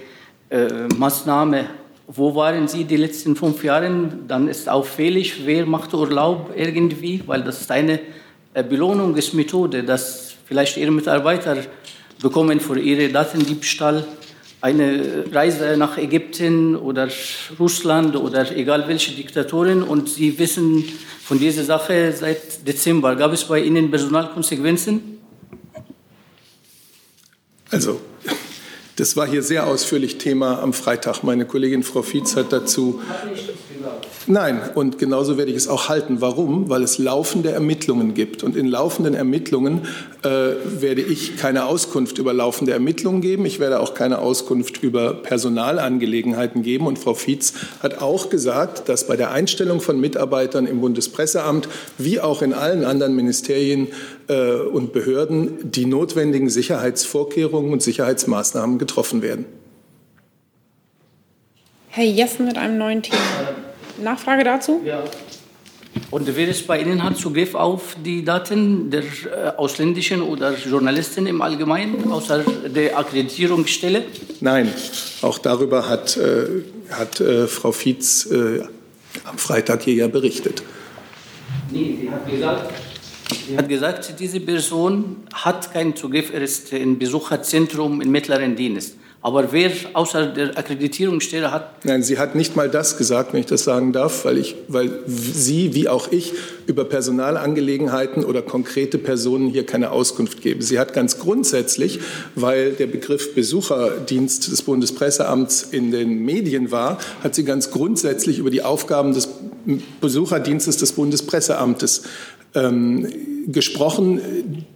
[0.49, 1.66] äh, Maßnahmen?
[2.07, 3.91] Wo waren Sie die letzten fünf Jahre?
[4.26, 8.01] Dann ist auffällig, wer macht Urlaub irgendwie, weil das ist eine
[8.55, 11.59] äh, Belohnungsmethode, dass vielleicht Ihre Mitarbeiter
[12.20, 14.06] bekommen für ihre Datendiebstahl
[14.60, 17.08] eine Reise nach Ägypten oder
[17.58, 20.84] Russland oder egal welche Diktatoren und sie wissen
[21.22, 23.16] von dieser Sache seit Dezember.
[23.16, 25.18] Gab es bei Ihnen Personalkonsequenzen?
[27.70, 28.00] Also,
[28.96, 31.22] das war hier sehr ausführlich Thema am Freitag.
[31.22, 33.02] Meine Kollegin Frau Fietz hat dazu
[34.28, 36.20] Nein, und genauso werde ich es auch halten.
[36.20, 36.68] Warum?
[36.68, 38.42] Weil es laufende Ermittlungen gibt.
[38.42, 39.82] Und in laufenden Ermittlungen
[40.22, 40.28] äh,
[40.80, 43.46] werde ich keine Auskunft über laufende Ermittlungen geben.
[43.46, 46.88] Ich werde auch keine Auskunft über Personalangelegenheiten geben.
[46.88, 47.52] Und Frau Fietz
[47.82, 52.84] hat auch gesagt, dass bei der Einstellung von Mitarbeitern im Bundespresseamt wie auch in allen
[52.84, 53.88] anderen Ministerien
[54.26, 59.44] äh, und Behörden die notwendigen Sicherheitsvorkehrungen und Sicherheitsmaßnahmen getroffen werden.
[61.90, 63.16] Herr Jessen mit einem neuen Thema.
[63.99, 64.80] Nachfrage dazu?
[64.84, 65.03] Ja.
[66.11, 71.26] Und wer ist bei Ihnen hat Zugriff auf die Daten der äh, ausländischen oder Journalisten
[71.26, 74.05] im Allgemeinen, außer der Akkreditierungsstelle?
[74.40, 74.72] Nein,
[75.22, 76.47] auch darüber hat, äh,
[76.90, 78.62] hat äh, Frau Fietz äh,
[79.24, 80.62] am Freitag hier ja berichtet.
[81.70, 82.72] Nee, sie hat gesagt,
[83.49, 88.97] sie hat gesagt, diese Person hat keinen Zugriff, er ist im Besucherzentrum im mittleren Dienst.
[89.26, 91.84] Aber wer außer der Akkreditierungsstelle hat.
[91.84, 95.00] Nein, sie hat nicht mal das gesagt, wenn ich das sagen darf, weil, ich, weil
[95.08, 96.32] sie wie auch ich
[96.68, 100.62] über Personalangelegenheiten oder konkrete Personen hier keine Auskunft geben.
[100.62, 101.98] Sie hat ganz grundsätzlich,
[102.36, 108.50] weil der Begriff Besucherdienst des Bundespresseamts in den Medien war, hat sie ganz grundsätzlich über
[108.50, 109.28] die Aufgaben des
[110.00, 112.02] Besucherdienstes des Bundespresseamtes
[112.57, 113.07] ähm,
[113.46, 114.20] gesprochen.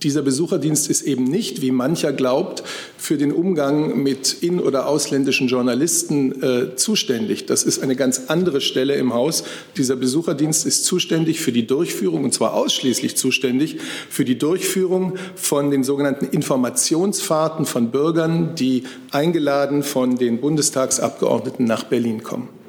[0.02, 2.62] Dieser Besucherdienst ist eben nicht, wie mancher glaubt,
[2.96, 7.46] für den Umgang mit in- oder ausländischen Journalisten äh, zuständig.
[7.46, 9.42] Das ist eine ganz andere Stelle im Haus.
[9.76, 13.78] Dieser Besucherdienst ist zuständig für die Durchführung, und zwar ausschließlich zuständig
[14.08, 21.84] für die Durchführung von den sogenannten Informationsfahrten von Bürgern, die eingeladen von den Bundestagsabgeordneten nach
[21.84, 22.59] Berlin kommen.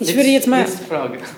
[0.00, 0.66] Ich würde jetzt mal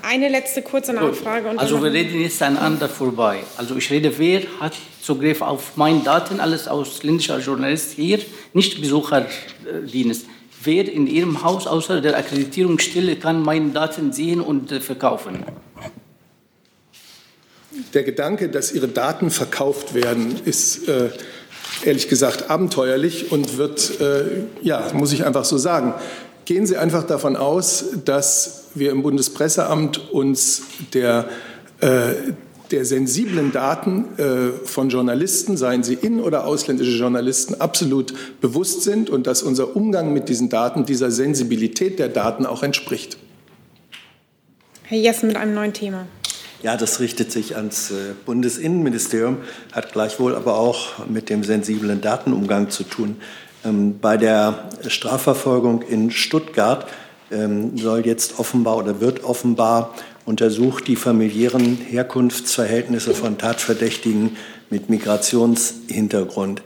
[0.03, 1.51] eine letzte kurze Nachfrage.
[1.51, 3.41] Und also wir reden jetzt einander vorbei.
[3.57, 8.19] Also ich rede, wer hat Zugriff auf meine Daten, alles ausländischer Journalist hier,
[8.55, 10.27] nicht Besucherdienst.
[10.63, 15.45] Wer in Ihrem Haus außer der Akkreditierungsstelle kann meine Daten sehen und äh, verkaufen?
[17.93, 21.11] Der Gedanke, dass Ihre Daten verkauft werden, ist äh,
[21.85, 25.95] ehrlich gesagt abenteuerlich und wird, äh, ja, muss ich einfach so sagen,
[26.47, 30.62] Gehen Sie einfach davon aus, dass wir im Bundespresseamt uns
[30.94, 31.28] der,
[31.80, 32.12] äh,
[32.70, 39.11] der sensiblen Daten äh, von Journalisten, seien sie in- oder ausländische Journalisten, absolut bewusst sind
[39.11, 43.18] und dass unser Umgang mit diesen Daten dieser Sensibilität der Daten auch entspricht.
[44.84, 46.07] Herr Jessen mit einem neuen Thema.
[46.62, 49.38] Ja, das richtet sich ans äh, Bundesinnenministerium,
[49.72, 53.16] hat gleichwohl aber auch mit dem sensiblen Datenumgang zu tun.
[53.67, 56.87] Ähm, bei der Strafverfolgung in Stuttgart
[57.31, 59.95] ähm, soll jetzt offenbar oder wird offenbar
[60.25, 64.37] untersucht die familiären Herkunftsverhältnisse von Tatverdächtigen
[64.71, 66.62] mit Migrationshintergrund.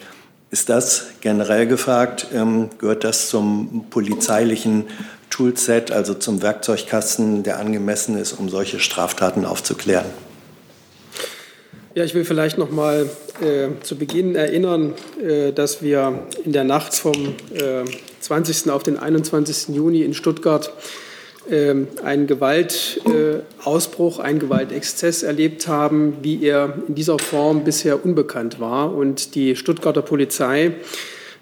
[0.51, 2.29] Ist das generell gefragt?
[2.35, 4.85] Ähm, gehört das zum polizeilichen
[5.31, 10.07] Toolset, also zum Werkzeugkasten, der angemessen ist, um solche Straftaten aufzuklären?
[11.93, 13.11] Ja, ich will vielleicht noch mal
[13.41, 17.83] äh, zu Beginn erinnern, äh, dass wir in der Nacht vom äh,
[18.21, 18.71] 20.
[18.71, 19.75] auf den 21.
[19.75, 20.73] Juni in Stuttgart
[21.51, 28.95] ähm, einen Gewaltausbruch, einen Gewaltexzess erlebt haben, wie er in dieser Form bisher unbekannt war.
[28.95, 30.75] Und die Stuttgarter Polizei,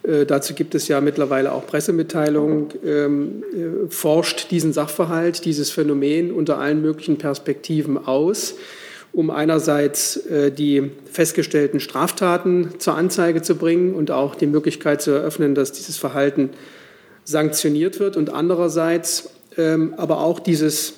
[0.03, 6.33] äh, dazu gibt es ja mittlerweile auch Pressemitteilungen, ähm, äh, forscht diesen Sachverhalt, dieses Phänomen
[6.33, 8.55] unter allen möglichen Perspektiven aus
[9.13, 15.11] um einerseits äh, die festgestellten Straftaten zur Anzeige zu bringen und auch die Möglichkeit zu
[15.11, 16.51] eröffnen, dass dieses Verhalten
[17.25, 20.95] sanktioniert wird und andererseits ähm, aber auch dieses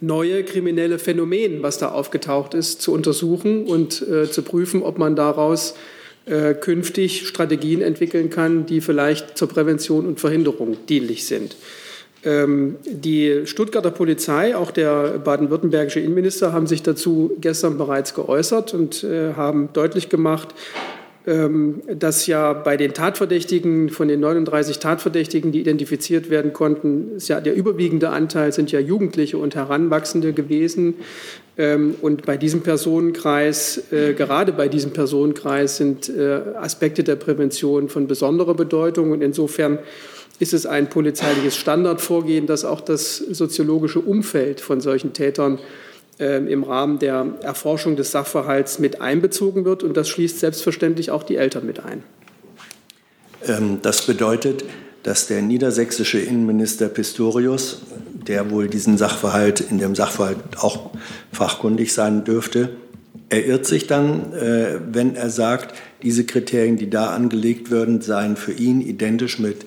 [0.00, 5.16] neue kriminelle Phänomen, was da aufgetaucht ist, zu untersuchen und äh, zu prüfen, ob man
[5.16, 5.74] daraus
[6.26, 11.56] äh, künftig Strategien entwickeln kann, die vielleicht zur Prävention und Verhinderung dienlich sind.
[12.26, 19.04] Ähm, die Stuttgarter Polizei, auch der baden-württembergische Innenminister, haben sich dazu gestern bereits geäußert und
[19.04, 20.48] äh, haben deutlich gemacht,
[21.28, 27.40] ähm, dass ja bei den Tatverdächtigen, von den 39 Tatverdächtigen, die identifiziert werden konnten, ja
[27.40, 30.94] der überwiegende Anteil sind ja Jugendliche und Heranwachsende gewesen.
[31.56, 37.88] Ähm, und bei diesem Personenkreis, äh, gerade bei diesem Personenkreis, sind äh, Aspekte der Prävention
[37.88, 39.12] von besonderer Bedeutung.
[39.12, 39.78] Und insofern
[40.38, 45.58] ist es ein polizeiliches Standardvorgehen, dass auch das soziologische Umfeld von solchen Tätern
[46.18, 49.82] ähm, im Rahmen der Erforschung des Sachverhalts mit einbezogen wird.
[49.82, 52.02] Und das schließt selbstverständlich auch die Eltern mit ein.
[53.46, 54.64] Ähm, das bedeutet,
[55.02, 57.82] dass der niedersächsische Innenminister Pistorius,
[58.26, 60.90] der wohl diesen Sachverhalt in dem Sachverhalt auch
[61.32, 62.70] fachkundig sein dürfte,
[63.28, 68.36] er irrt sich dann, äh, wenn er sagt, diese Kriterien, die da angelegt würden, seien
[68.36, 69.66] für ihn identisch mit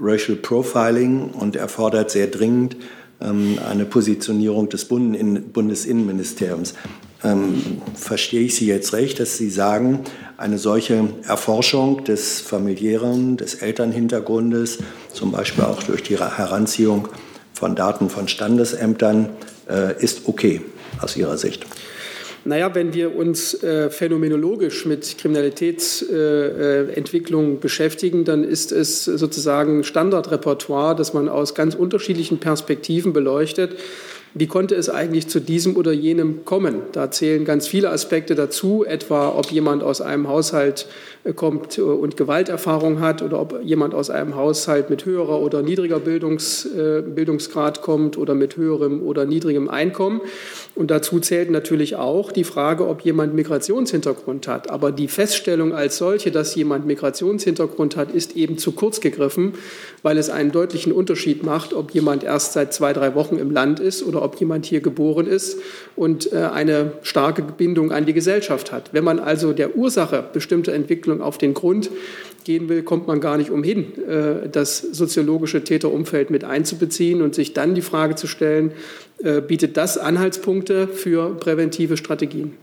[0.00, 2.76] Racial Profiling und er fordert sehr dringend
[3.20, 6.74] ähm, eine Positionierung des Bundesinnenministeriums.
[7.22, 10.00] Ähm, verstehe ich Sie jetzt recht, dass Sie sagen,
[10.38, 14.78] eine solche Erforschung des familiären, des Elternhintergrundes,
[15.12, 17.08] zum Beispiel auch durch die Heranziehung
[17.52, 19.28] von Daten von Standesämtern,
[19.68, 20.62] äh, ist okay
[21.02, 21.66] aus Ihrer Sicht?
[22.50, 30.96] Naja, wenn wir uns äh, phänomenologisch mit Kriminalitätsentwicklung äh, beschäftigen, dann ist es sozusagen Standardrepertoire,
[30.96, 33.76] das man aus ganz unterschiedlichen Perspektiven beleuchtet.
[34.32, 36.82] Wie konnte es eigentlich zu diesem oder jenem kommen?
[36.92, 40.86] Da zählen ganz viele Aspekte dazu, etwa ob jemand aus einem Haushalt
[41.24, 45.62] äh, kommt äh, und Gewalterfahrung hat oder ob jemand aus einem Haushalt mit höherer oder
[45.62, 50.20] niedriger Bildungs, äh, Bildungsgrad kommt oder mit höherem oder niedrigem Einkommen.
[50.76, 54.70] Und dazu zählt natürlich auch die Frage, ob jemand Migrationshintergrund hat.
[54.70, 59.54] Aber die Feststellung als solche, dass jemand Migrationshintergrund hat, ist eben zu kurz gegriffen,
[60.02, 63.80] weil es einen deutlichen Unterschied macht, ob jemand erst seit zwei, drei Wochen im Land
[63.80, 65.58] ist oder ob jemand hier geboren ist
[65.96, 68.92] und eine starke Bindung an die Gesellschaft hat.
[68.92, 71.90] Wenn man also der Ursache bestimmter Entwicklung auf den Grund
[72.44, 73.86] gehen will, kommt man gar nicht umhin,
[74.50, 78.72] das soziologische Täterumfeld mit einzubeziehen und sich dann die Frage zu stellen,
[79.46, 82.54] bietet das Anhaltspunkte für präventive Strategien?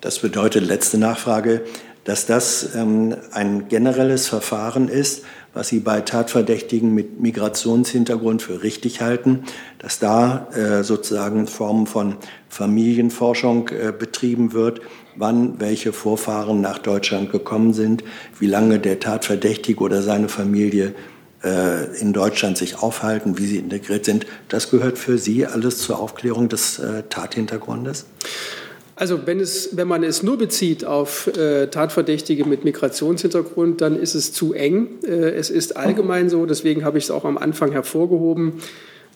[0.00, 1.60] Das bedeutet, letzte Nachfrage,
[2.04, 9.00] dass das ähm, ein generelles Verfahren ist, was Sie bei Tatverdächtigen mit Migrationshintergrund für richtig
[9.00, 9.44] halten,
[9.78, 12.16] dass da äh, sozusagen Formen von
[12.48, 14.80] Familienforschung äh, betrieben wird,
[15.16, 18.04] wann welche Vorfahren nach Deutschland gekommen sind,
[18.38, 20.94] wie lange der Tatverdächtige oder seine Familie
[21.42, 24.26] äh, in Deutschland sich aufhalten, wie sie integriert sind.
[24.48, 28.06] Das gehört für Sie alles zur Aufklärung des äh, Tathintergrundes?
[29.00, 34.14] Also wenn, es, wenn man es nur bezieht auf äh, Tatverdächtige mit Migrationshintergrund, dann ist
[34.14, 34.98] es zu eng.
[35.02, 38.60] Äh, es ist allgemein so, deswegen habe ich es auch am Anfang hervorgehoben,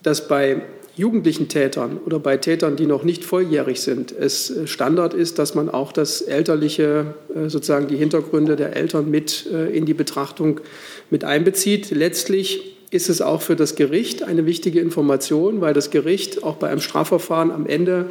[0.03, 0.62] dass bei
[0.97, 5.68] jugendlichen Tätern oder bei Tätern, die noch nicht volljährig sind, es Standard ist, dass man
[5.68, 10.62] auch das elterliche, äh, sozusagen die Hintergründe der Eltern mit äh, in die Betrachtung
[11.11, 11.91] mit einbezieht.
[11.91, 16.70] Letztlich ist es auch für das Gericht eine wichtige Information, weil das Gericht auch bei
[16.70, 18.07] einem Strafverfahren am Ende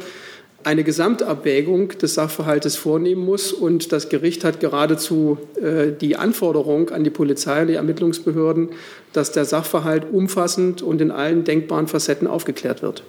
[0.64, 3.52] eine Gesamtabwägung des Sachverhaltes vornehmen muss.
[3.52, 8.70] Und das Gericht hat geradezu äh, die Anforderung an die Polizei und die Ermittlungsbehörden,
[9.12, 13.04] dass der Sachverhalt umfassend und in allen denkbaren Facetten aufgeklärt wird.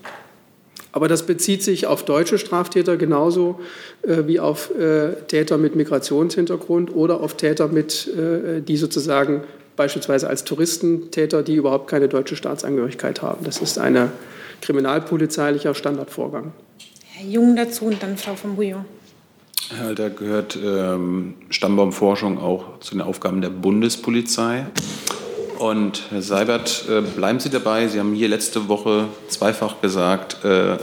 [0.91, 3.59] Aber das bezieht sich auf deutsche Straftäter genauso
[4.03, 9.43] äh, wie auf äh, Täter mit Migrationshintergrund oder auf Täter, mit, äh, die sozusagen
[9.75, 13.43] beispielsweise als Touristentäter, die überhaupt keine deutsche Staatsangehörigkeit haben.
[13.43, 14.09] Das ist ein
[14.61, 16.53] kriminalpolizeilicher Standardvorgang.
[17.17, 18.83] Herr Jung dazu und dann Frau von Bouillon.
[19.95, 24.65] Da gehört ähm, Stammbaumforschung auch zu den Aufgaben der Bundespolizei.
[25.57, 27.87] Und Herr Seibert, äh, bleiben Sie dabei.
[27.87, 30.77] Sie haben hier letzte Woche zweifach gesagt, äh,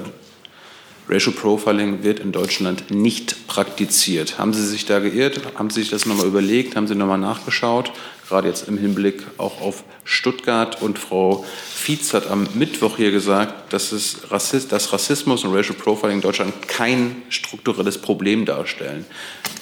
[1.07, 4.39] Racial Profiling wird in Deutschland nicht praktiziert.
[4.39, 5.43] Haben Sie sich da geirrt?
[5.57, 6.76] Haben Sie sich das nochmal überlegt?
[6.76, 7.93] Haben Sie nochmal nachgeschaut?
[8.33, 10.80] Gerade jetzt im Hinblick auch auf Stuttgart.
[10.80, 15.76] Und Frau Fietz hat am Mittwoch hier gesagt, dass, es Rassist, dass Rassismus und Racial
[15.76, 19.05] Profiling in Deutschland kein strukturelles Problem darstellen.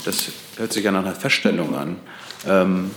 [0.05, 1.97] Das hört sich ja nach einer Feststellung an.
[2.47, 2.93] Ähm,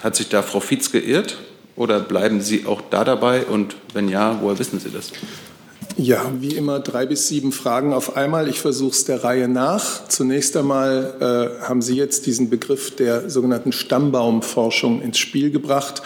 [0.00, 1.38] hat sich da Frau Fietz geirrt
[1.74, 3.46] oder bleiben Sie auch da dabei?
[3.46, 5.10] Und wenn ja, woher wissen Sie das?
[6.02, 8.48] Ja, wie immer drei bis sieben Fragen auf einmal.
[8.48, 10.08] Ich versuche es der Reihe nach.
[10.08, 11.12] Zunächst einmal
[11.60, 16.00] äh, haben Sie jetzt diesen Begriff der sogenannten Stammbaumforschung ins Spiel gebracht.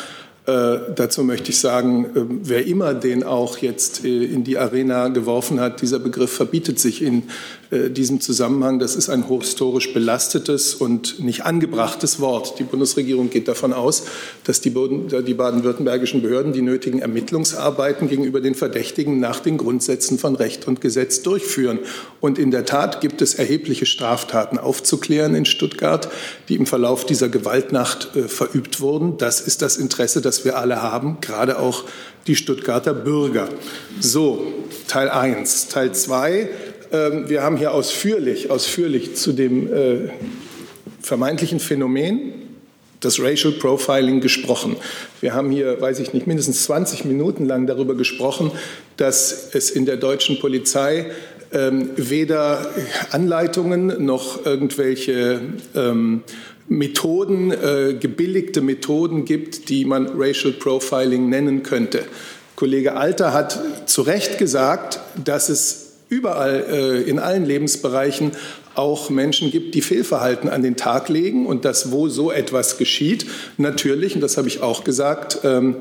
[0.46, 5.08] Äh, dazu möchte ich sagen, äh, wer immer den auch jetzt äh, in die Arena
[5.08, 7.22] geworfen hat, dieser Begriff verbietet sich in
[7.74, 8.78] diesem Zusammenhang.
[8.78, 12.58] Das ist ein historisch belastetes und nicht angebrachtes Wort.
[12.58, 14.04] Die Bundesregierung geht davon aus,
[14.44, 20.36] dass die, die baden-württembergischen Behörden die nötigen Ermittlungsarbeiten gegenüber den Verdächtigen nach den Grundsätzen von
[20.36, 21.78] Recht und Gesetz durchführen.
[22.20, 26.08] Und in der Tat gibt es erhebliche Straftaten aufzuklären in Stuttgart,
[26.48, 29.18] die im Verlauf dieser Gewaltnacht äh, verübt wurden.
[29.18, 31.84] Das ist das Interesse, das wir alle haben, gerade auch
[32.26, 33.48] die Stuttgarter Bürger.
[34.00, 34.46] So,
[34.88, 35.68] Teil 1.
[35.68, 36.48] Teil 2 ähm,
[37.28, 40.10] wir haben hier ausführlich, ausführlich zu dem äh,
[41.00, 42.32] vermeintlichen Phänomen
[43.02, 44.76] des Racial Profiling gesprochen.
[45.20, 48.50] Wir haben hier, weiß ich nicht, mindestens 20 Minuten lang darüber gesprochen,
[48.96, 51.10] dass es in der deutschen Polizei
[51.52, 52.70] ähm, weder
[53.10, 55.40] Anleitungen noch irgendwelche
[55.74, 56.22] ähm,
[56.66, 62.04] Methoden, äh, gebilligte Methoden gibt, die man Racial Profiling nennen könnte.
[62.56, 65.83] Kollege Alter hat zu Recht gesagt, dass es
[66.14, 68.32] überall äh, in allen Lebensbereichen
[68.74, 73.26] auch Menschen gibt, die Fehlverhalten an den Tag legen und dass, wo so etwas geschieht,
[73.56, 75.76] natürlich, und das habe ich auch gesagt, ähm,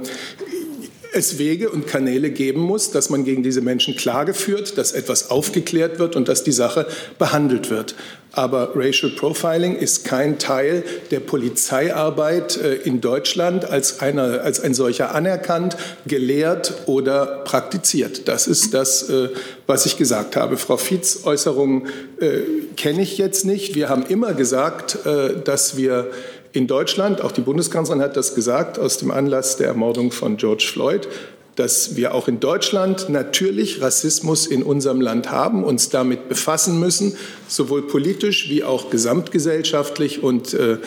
[1.14, 5.30] es Wege und Kanäle geben muss, dass man gegen diese Menschen Klage führt, dass etwas
[5.30, 6.88] aufgeklärt wird und dass die Sache
[7.20, 7.96] behandelt wird.
[8.36, 14.74] Aber Racial Profiling ist kein Teil der Polizeiarbeit äh, in Deutschland als, einer, als ein
[14.74, 18.28] solcher anerkannt, gelehrt oder praktiziert.
[18.28, 19.30] Das ist das, äh,
[19.68, 20.58] was ich gesagt habe.
[20.58, 21.88] Frau Fietz Äußerungen
[22.20, 22.40] äh,
[22.76, 23.76] kenne ich jetzt nicht.
[23.76, 24.98] Wir haben immer gesagt,
[25.46, 26.10] dass wir
[26.54, 30.70] in Deutschland, auch die Bundeskanzlerin hat das gesagt, aus dem Anlass der Ermordung von George
[30.72, 31.08] Floyd,
[31.56, 37.16] dass wir auch in Deutschland natürlich Rassismus in unserem Land haben, uns damit befassen müssen,
[37.48, 40.78] sowohl politisch wie auch gesamtgesellschaftlich und äh,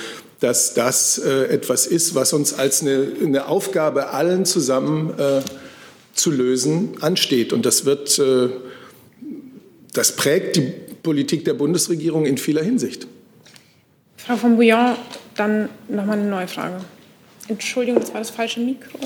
[0.41, 5.41] dass das äh, etwas ist, was uns als eine, eine Aufgabe allen zusammen äh,
[6.15, 7.53] zu lösen ansteht.
[7.53, 8.49] Und das wird, äh,
[9.93, 13.07] das prägt die Politik der Bundesregierung in vieler Hinsicht.
[14.17, 14.97] Frau von Bouillon,
[15.37, 16.81] dann nochmal eine neue Frage.
[17.49, 18.99] Entschuldigung, das war das falsche Mikro.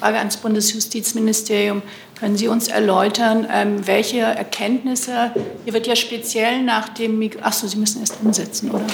[0.00, 1.82] Frage ans Bundesjustizministerium.
[2.18, 5.32] Können Sie uns erläutern, ähm, welche Erkenntnisse,
[5.64, 8.86] hier wird ja speziell nach dem, Mik achso, Sie müssen erst umsetzen, oder?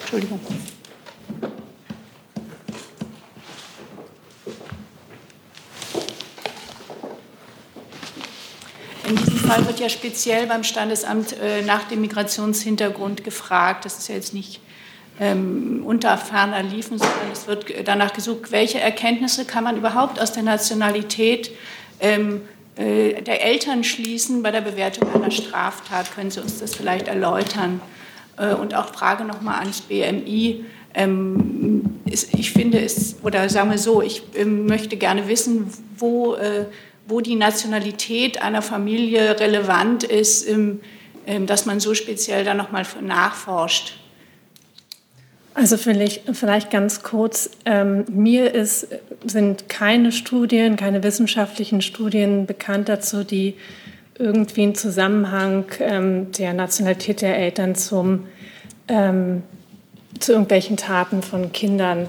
[0.00, 0.40] Entschuldigung.
[9.08, 13.84] In diesem Fall wird ja speziell beim Standesamt äh, nach dem Migrationshintergrund gefragt.
[13.84, 14.60] Das ist ja jetzt nicht
[15.20, 20.32] ähm, unter ferner liefen, sondern es wird danach gesucht, welche Erkenntnisse kann man überhaupt aus
[20.32, 21.50] der Nationalität
[22.00, 22.42] ähm,
[22.76, 26.14] äh, der Eltern schließen bei der Bewertung einer Straftat.
[26.14, 27.80] Können Sie uns das vielleicht erläutern?
[28.36, 30.64] Äh, und auch Frage nochmal ans BMI.
[30.94, 36.34] Ähm, ist, ich finde es, oder sagen wir so, ich ähm, möchte gerne wissen, wo,
[36.34, 36.66] äh,
[37.06, 40.80] wo die Nationalität einer Familie relevant ist, ähm,
[41.26, 43.97] ähm, dass man so speziell da nochmal nachforscht.
[45.58, 48.86] Also vielleicht, vielleicht ganz kurz, ähm, mir ist,
[49.26, 53.56] sind keine Studien, keine wissenschaftlichen Studien bekannt dazu, die
[54.20, 58.28] irgendwie einen Zusammenhang ähm, der Nationalität der Eltern zum,
[58.86, 59.42] ähm,
[60.20, 62.06] zu irgendwelchen Taten von Kindern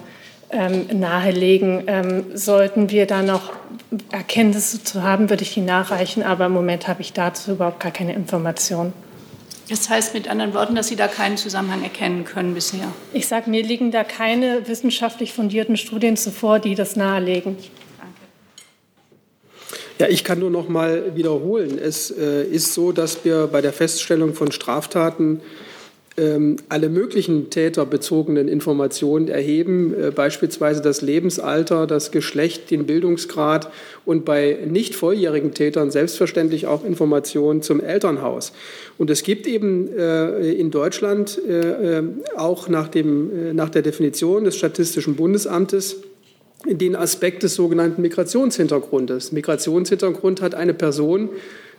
[0.52, 1.86] ähm, nahelegen.
[1.88, 3.54] Ähm, sollten wir da noch
[4.12, 7.92] Erkenntnisse zu haben, würde ich die nachreichen, aber im Moment habe ich dazu überhaupt gar
[7.92, 8.94] keine Informationen.
[9.70, 12.92] Das heißt mit anderen Worten, dass Sie da keinen Zusammenhang erkennen können bisher.
[13.14, 17.56] Ich sage, mir liegen da keine wissenschaftlich fundierten Studien zuvor, die das nahelegen.
[20.00, 21.78] Ja, ich kann nur noch mal wiederholen.
[21.78, 25.42] Es äh, ist so, dass wir bei der Feststellung von Straftaten
[26.70, 33.72] alle möglichen täterbezogenen Informationen erheben, äh, beispielsweise das Lebensalter, das Geschlecht, den Bildungsgrad
[34.06, 38.52] und bei nicht volljährigen Tätern selbstverständlich auch Informationen zum Elternhaus.
[38.98, 42.04] Und es gibt eben äh, in Deutschland äh,
[42.36, 45.98] auch nach, dem, nach der Definition des Statistischen Bundesamtes
[46.66, 49.32] den Aspekt des sogenannten Migrationshintergrundes.
[49.32, 51.30] Migrationshintergrund hat eine Person,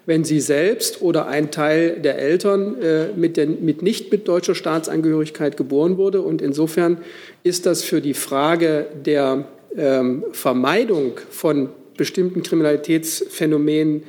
[0.06, 4.54] wenn sie selbst oder ein Teil der Eltern äh, mit, den, mit nicht mit deutscher
[4.54, 6.22] Staatsangehörigkeit geboren wurde.
[6.22, 6.98] Und insofern
[7.42, 9.44] ist das für die Frage der
[9.76, 14.02] ähm, Vermeidung von bestimmten Kriminalitätsphänomenen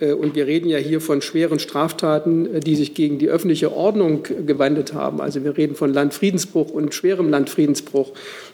[0.00, 3.72] äh, und wir reden ja hier von schweren Straftaten, äh, die sich gegen die öffentliche
[3.72, 5.20] Ordnung gewandt haben.
[5.20, 8.12] Also wir reden von Landfriedensbruch und schwerem Landfriedensbruch.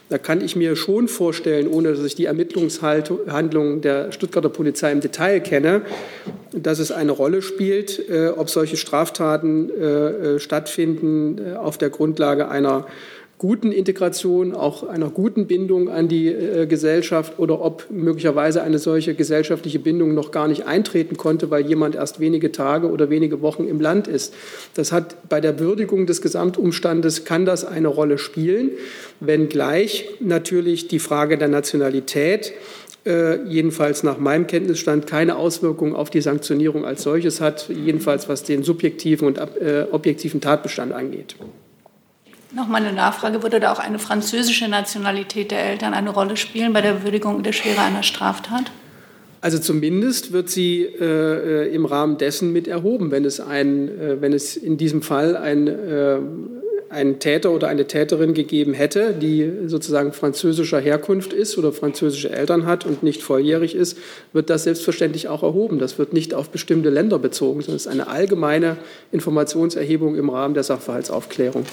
[0.08, 5.00] Da kann ich mir schon vorstellen, ohne dass ich die Ermittlungshandlungen der Stuttgarter Polizei im
[5.00, 5.82] Detail kenne,
[6.52, 9.70] dass es eine Rolle spielt, äh, ob solche Straftaten
[10.38, 12.86] stattfinden auf der Grundlage einer
[13.44, 19.12] guten Integration, auch einer guten Bindung an die äh, Gesellschaft oder ob möglicherweise eine solche
[19.12, 23.68] gesellschaftliche Bindung noch gar nicht eintreten konnte, weil jemand erst wenige Tage oder wenige Wochen
[23.68, 24.32] im Land ist.
[24.72, 28.70] Das hat bei der Würdigung des Gesamtumstandes kann das eine Rolle spielen,
[29.20, 32.54] wenngleich natürlich die Frage der Nationalität
[33.04, 38.42] äh, jedenfalls nach meinem Kenntnisstand keine Auswirkungen auf die Sanktionierung als solches hat, jedenfalls was
[38.42, 41.36] den subjektiven und äh, objektiven Tatbestand angeht.
[42.54, 43.42] Nochmal eine Nachfrage.
[43.42, 47.52] Würde da auch eine französische Nationalität der Eltern eine Rolle spielen bei der Würdigung der
[47.52, 48.70] Schwere einer Straftat?
[49.40, 54.32] Also zumindest wird sie äh, im Rahmen dessen mit erhoben, wenn es, ein, äh, wenn
[54.32, 56.18] es in diesem Fall ein, äh,
[56.88, 62.66] einen Täter oder eine Täterin gegeben hätte, die sozusagen französischer Herkunft ist oder französische Eltern
[62.66, 63.98] hat und nicht volljährig ist,
[64.32, 65.78] wird das selbstverständlich auch erhoben.
[65.78, 68.76] Das wird nicht auf bestimmte Länder bezogen, sondern es ist eine allgemeine
[69.12, 71.66] Informationserhebung im Rahmen der Sachverhaltsaufklärung.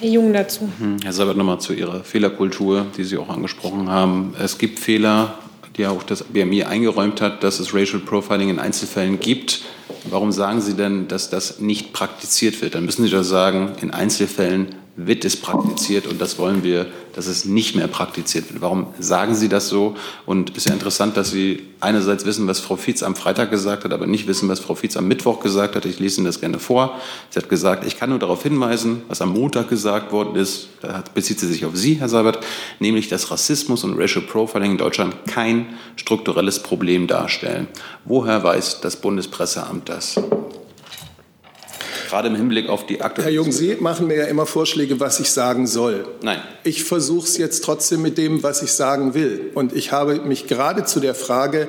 [0.00, 0.68] Herr Jung dazu.
[0.78, 4.34] Hm, Herr Sabat, nochmal zu Ihrer Fehlerkultur, die Sie auch angesprochen haben.
[4.38, 5.38] Es gibt Fehler,
[5.76, 9.62] die auch das BMI eingeräumt hat, dass es Racial Profiling in Einzelfällen gibt.
[10.04, 12.74] Warum sagen Sie denn, dass das nicht praktiziert wird?
[12.74, 17.26] Dann müssen Sie doch sagen, in Einzelfällen wird es praktiziert und das wollen wir, dass
[17.26, 18.62] es nicht mehr praktiziert wird.
[18.62, 19.94] Warum sagen Sie das so?
[20.24, 23.84] Und es ist ja interessant, dass Sie einerseits wissen, was Frau Fietz am Freitag gesagt
[23.84, 25.84] hat, aber nicht wissen, was Frau Fietz am Mittwoch gesagt hat.
[25.84, 26.98] Ich lese Ihnen das gerne vor.
[27.30, 30.68] Sie hat gesagt, ich kann nur darauf hinweisen, was am Montag gesagt worden ist.
[30.80, 32.38] Da bezieht sie sich auf Sie, Herr Seibert,
[32.80, 35.66] nämlich, dass Rassismus und Racial Profiling in Deutschland kein
[35.96, 37.68] strukturelles Problem darstellen.
[38.04, 40.18] Woher weiß das Bundespresseamt das?
[42.06, 43.30] Gerade im Hinblick auf die aktuelle.
[43.30, 46.06] Herr Jung, Sie machen mir ja immer Vorschläge, was ich sagen soll.
[46.22, 46.40] Nein.
[46.64, 49.50] Ich versuche es jetzt trotzdem mit dem, was ich sagen will.
[49.54, 51.68] Und ich habe mich gerade zu der Frage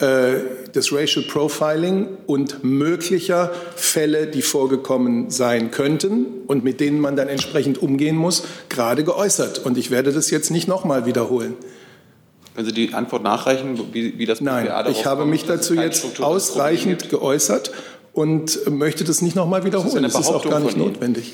[0.00, 7.16] äh, des Racial Profiling und möglicher Fälle, die vorgekommen sein könnten und mit denen man
[7.16, 9.58] dann entsprechend umgehen muss, gerade geäußert.
[9.58, 11.54] Und ich werde das jetzt nicht nochmal wiederholen.
[12.54, 17.10] Können Sie die Antwort nachreichen, wie, wie das Nein, ich habe mich dazu jetzt ausreichend
[17.10, 17.70] geäußert
[18.12, 20.02] und möchte das nicht nochmal wiederholen.
[20.02, 21.32] Das ist, das ist auch gar nicht notwendig.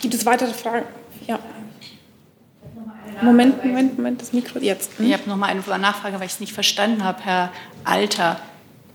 [0.00, 0.86] Gibt es weitere Fragen?
[1.26, 1.38] Ja.
[3.20, 4.98] Moment, Moment, Moment, das Mikro jetzt.
[4.98, 5.06] Hm?
[5.06, 7.52] Ich habe noch mal eine Nachfrage, weil ich es nicht verstanden habe, Herr
[7.84, 8.40] Alter.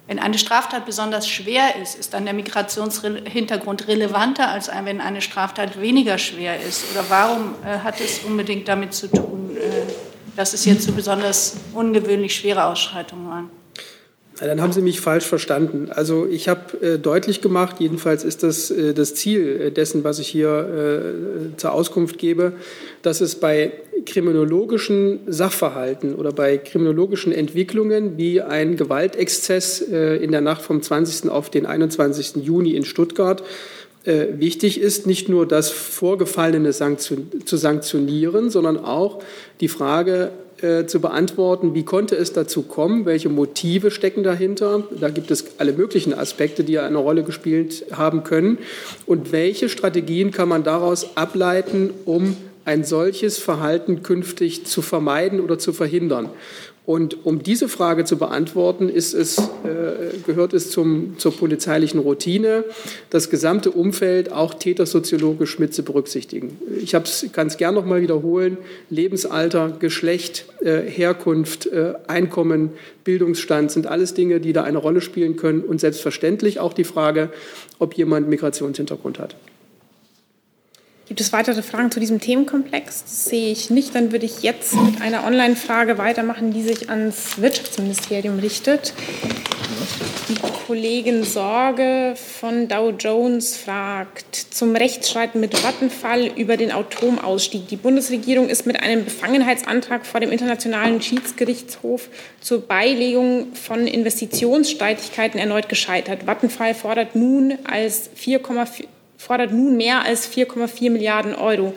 [0.07, 5.79] Wenn eine Straftat besonders schwer ist, ist dann der Migrationshintergrund relevanter, als wenn eine Straftat
[5.79, 6.83] weniger schwer ist?
[6.91, 9.91] Oder warum äh, hat es unbedingt damit zu tun, äh,
[10.35, 13.62] dass es jetzt so besonders ungewöhnlich schwere Ausschreitungen waren?
[14.39, 15.89] Dann haben Sie mich falsch verstanden.
[15.91, 20.17] Also ich habe äh, deutlich gemacht, jedenfalls ist das äh, das Ziel äh, dessen, was
[20.17, 22.53] ich hier äh, zur Auskunft gebe,
[23.03, 23.73] dass es bei
[24.05, 31.29] kriminologischen Sachverhalten oder bei kriminologischen Entwicklungen wie ein Gewaltexzess äh, in der Nacht vom 20.
[31.29, 32.43] auf den 21.
[32.43, 33.43] Juni in Stuttgart
[34.03, 39.19] äh, wichtig ist, nicht nur das Vorgefallene zu sanktionieren, sondern auch
[39.61, 40.31] die Frage
[40.63, 44.83] äh, zu beantworten, wie konnte es dazu kommen, welche Motive stecken dahinter.
[44.99, 48.57] Da gibt es alle möglichen Aspekte, die eine Rolle gespielt haben können.
[49.05, 55.59] Und welche Strategien kann man daraus ableiten, um ein solches Verhalten künftig zu vermeiden oder
[55.59, 56.29] zu verhindern?
[56.85, 62.65] Und um diese Frage zu beantworten, ist es, äh, gehört es zum, zur polizeilichen Routine,
[63.09, 66.57] das gesamte Umfeld auch tätersoziologisch mit zu berücksichtigen.
[66.81, 66.91] Ich
[67.31, 68.57] kann es gern noch mal wiederholen.
[68.89, 72.71] Lebensalter, Geschlecht, äh, Herkunft, äh, Einkommen,
[73.05, 75.61] Bildungsstand sind alles Dinge, die da eine Rolle spielen können.
[75.61, 77.29] Und selbstverständlich auch die Frage,
[77.79, 79.37] ob jemand Migrationshintergrund hat.
[81.05, 83.03] Gibt es weitere Fragen zu diesem Themenkomplex?
[83.03, 83.93] Das sehe ich nicht.
[83.93, 88.93] Dann würde ich jetzt mit einer Online-Frage weitermachen, die sich ans Wirtschaftsministerium richtet.
[90.29, 90.35] Die
[90.65, 97.67] Kollegin Sorge von Dow Jones fragt zum Rechtsstreiten mit Vattenfall über den Atomausstieg.
[97.67, 102.07] Die Bundesregierung ist mit einem Befangenheitsantrag vor dem Internationalen Schiedsgerichtshof
[102.39, 106.25] zur Beilegung von Investitionsstreitigkeiten erneut gescheitert.
[106.25, 108.85] Vattenfall fordert nun als 4,4
[109.23, 111.73] fordert nun mehr als 4,4 Milliarden Euro.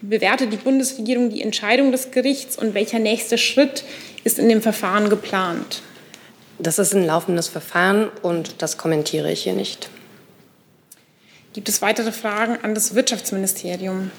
[0.00, 3.84] Wie bewertet die Bundesregierung die Entscheidung des Gerichts und welcher nächste Schritt
[4.22, 5.82] ist in dem Verfahren geplant?
[6.58, 9.88] Das ist ein laufendes Verfahren und das kommentiere ich hier nicht.
[11.52, 14.10] Gibt es weitere Fragen an das Wirtschaftsministerium?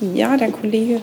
[0.00, 1.02] Ja, der Kollege.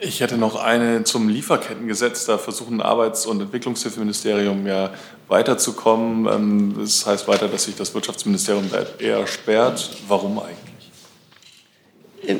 [0.00, 2.24] Ich hätte noch eine zum Lieferkettengesetz.
[2.24, 4.90] Da versuchen Arbeits- und Entwicklungshilfeministerium ja
[5.26, 6.32] weiterzukommen.
[6.32, 8.70] Ähm, das heißt weiter, dass sich das Wirtschaftsministerium
[9.00, 9.90] eher sperrt.
[10.06, 10.58] Warum eigentlich?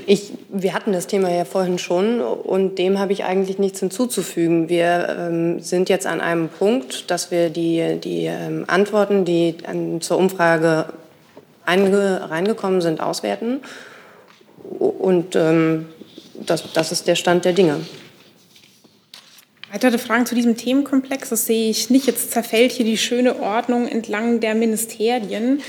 [0.06, 4.68] Ich, wir hatten das Thema ja vorhin schon und dem habe ich eigentlich nichts hinzuzufügen.
[4.68, 10.00] Wir ähm, sind jetzt an einem Punkt, dass wir die, die ähm, Antworten, die an,
[10.00, 10.86] zur Umfrage
[11.64, 13.60] einge, reingekommen sind, auswerten.
[14.78, 15.86] Und ähm,
[16.46, 17.80] das, das ist der Stand der Dinge.
[19.70, 21.28] Weitere Fragen zu diesem Themenkomplex?
[21.28, 22.06] Das sehe ich nicht.
[22.06, 25.60] Jetzt zerfällt hier die schöne Ordnung entlang der Ministerien.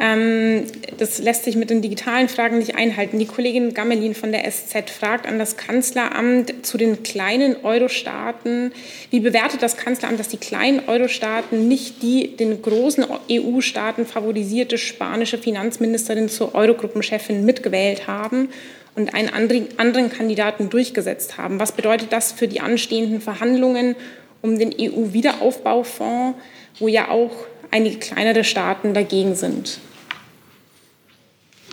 [0.00, 0.64] Ähm,
[0.98, 3.18] das lässt sich mit den digitalen Fragen nicht einhalten.
[3.18, 8.72] Die Kollegin Gammelin von der SZ fragt an das Kanzleramt zu den kleinen Euro-Staaten.
[9.10, 15.38] Wie bewertet das Kanzleramt, dass die kleinen Euro-Staaten nicht die den großen EU-Staaten favorisierte spanische
[15.38, 18.50] Finanzministerin zur Eurogruppenchefin mitgewählt haben?
[18.94, 21.60] Und einen anderen Kandidaten durchgesetzt haben.
[21.60, 23.96] Was bedeutet das für die anstehenden Verhandlungen
[24.42, 26.38] um den EU-Wiederaufbaufonds,
[26.78, 27.32] wo ja auch
[27.70, 29.80] einige kleinere Staaten dagegen sind?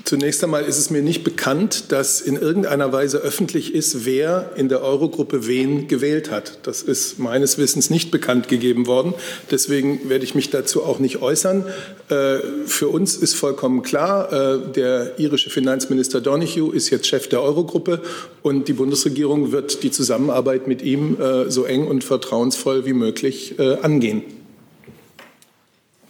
[0.06, 4.70] Zunächst einmal ist es mir nicht bekannt, dass in irgendeiner Weise öffentlich ist, wer in
[4.70, 6.60] der Eurogruppe wen gewählt hat.
[6.62, 9.16] Das ist meines Wissens nicht bekannt gegeben worden.
[9.49, 11.66] Deswegen werde ich mich dazu auch nicht äußern.
[12.10, 12.38] Äh,
[12.68, 17.99] für uns ist vollkommen klar, äh, der irische Finanzminister Donoghue ist jetzt Chef der Eurogruppe
[18.43, 23.56] und die Bundesregierung wird die Zusammenarbeit mit ihm äh, so eng und vertrauensvoll wie möglich
[23.82, 24.24] angehen.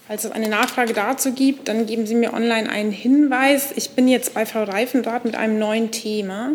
[0.08, 3.72] Falls es eine Nachfrage dazu gibt, dann geben Sie mir online einen Hinweis.
[3.76, 6.52] Ich bin jetzt bei Frau Reifenrath mit einem neuen Thema.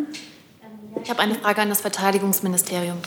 [1.02, 2.98] Ich habe eine Frage an das Verteidigungsministerium.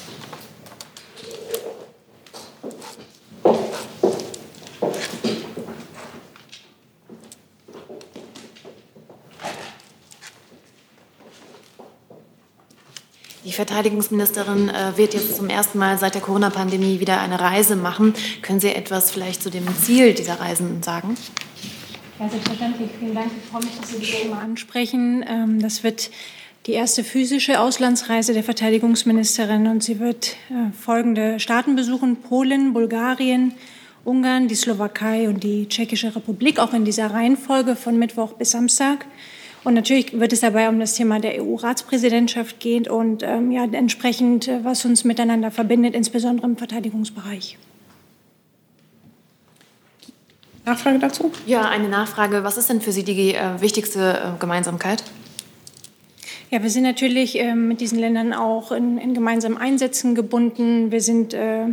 [13.46, 18.14] Die Verteidigungsministerin äh, wird jetzt zum ersten Mal seit der Corona-Pandemie wieder eine Reise machen.
[18.42, 21.18] Können Sie etwas vielleicht zu dem Ziel dieser Reisen sagen?
[22.20, 22.90] Ja, selbstverständlich.
[22.98, 23.28] Vielen Dank.
[23.38, 25.26] Ich freue mich, dass Sie das Thema ansprechen.
[25.28, 26.10] Ähm, das wird
[26.68, 33.54] die erste physische Auslandsreise der Verteidigungsministerin und sie wird äh, folgende Staaten besuchen: Polen, Bulgarien,
[34.06, 39.06] Ungarn, die Slowakei und die Tschechische Republik, auch in dieser Reihenfolge von Mittwoch bis Samstag.
[39.64, 44.48] Und natürlich wird es dabei um das Thema der EU-Ratspräsidentschaft gehen und ähm, ja, entsprechend,
[44.48, 47.58] äh, was uns miteinander verbindet, insbesondere im Verteidigungsbereich.
[50.66, 51.32] Nachfrage dazu?
[51.46, 52.44] Ja, eine Nachfrage.
[52.44, 54.00] Was ist denn für Sie die äh, wichtigste
[54.36, 55.04] äh, Gemeinsamkeit?
[56.52, 60.92] Ja, wir sind natürlich äh, mit diesen Ländern auch in, in, gemeinsamen Einsätzen gebunden.
[60.92, 61.66] Wir sind äh,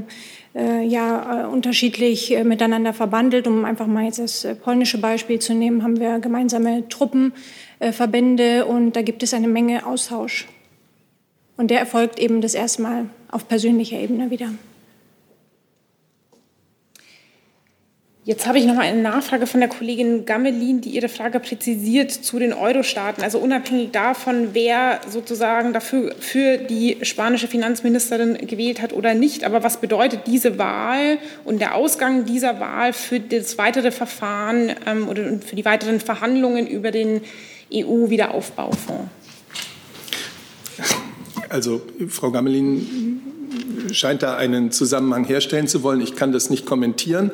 [0.54, 3.46] äh, ja unterschiedlich miteinander verbandelt.
[3.46, 8.66] Um einfach mal jetzt das polnische Beispiel zu nehmen, haben wir gemeinsame Truppen äh, Verbände
[8.66, 10.46] und da gibt es eine Menge Austausch.
[11.56, 14.50] Und der erfolgt eben das erste Mal auf persönlicher Ebene wieder.
[18.30, 22.10] Jetzt habe ich noch mal eine Nachfrage von der Kollegin Gammelin, die ihre Frage präzisiert
[22.12, 23.22] zu den Euro-Staaten.
[23.22, 29.42] Also unabhängig davon, wer sozusagen dafür für die spanische Finanzministerin gewählt hat oder nicht.
[29.42, 35.08] Aber was bedeutet diese Wahl und der Ausgang dieser Wahl für das weitere Verfahren ähm,
[35.08, 37.22] oder für die weiteren Verhandlungen über den
[37.72, 39.08] EU-Wiederaufbaufonds?
[41.48, 43.20] Also, Frau Gammelin,
[43.92, 46.00] scheint da einen Zusammenhang herstellen zu wollen.
[46.00, 47.30] Ich kann das nicht kommentieren.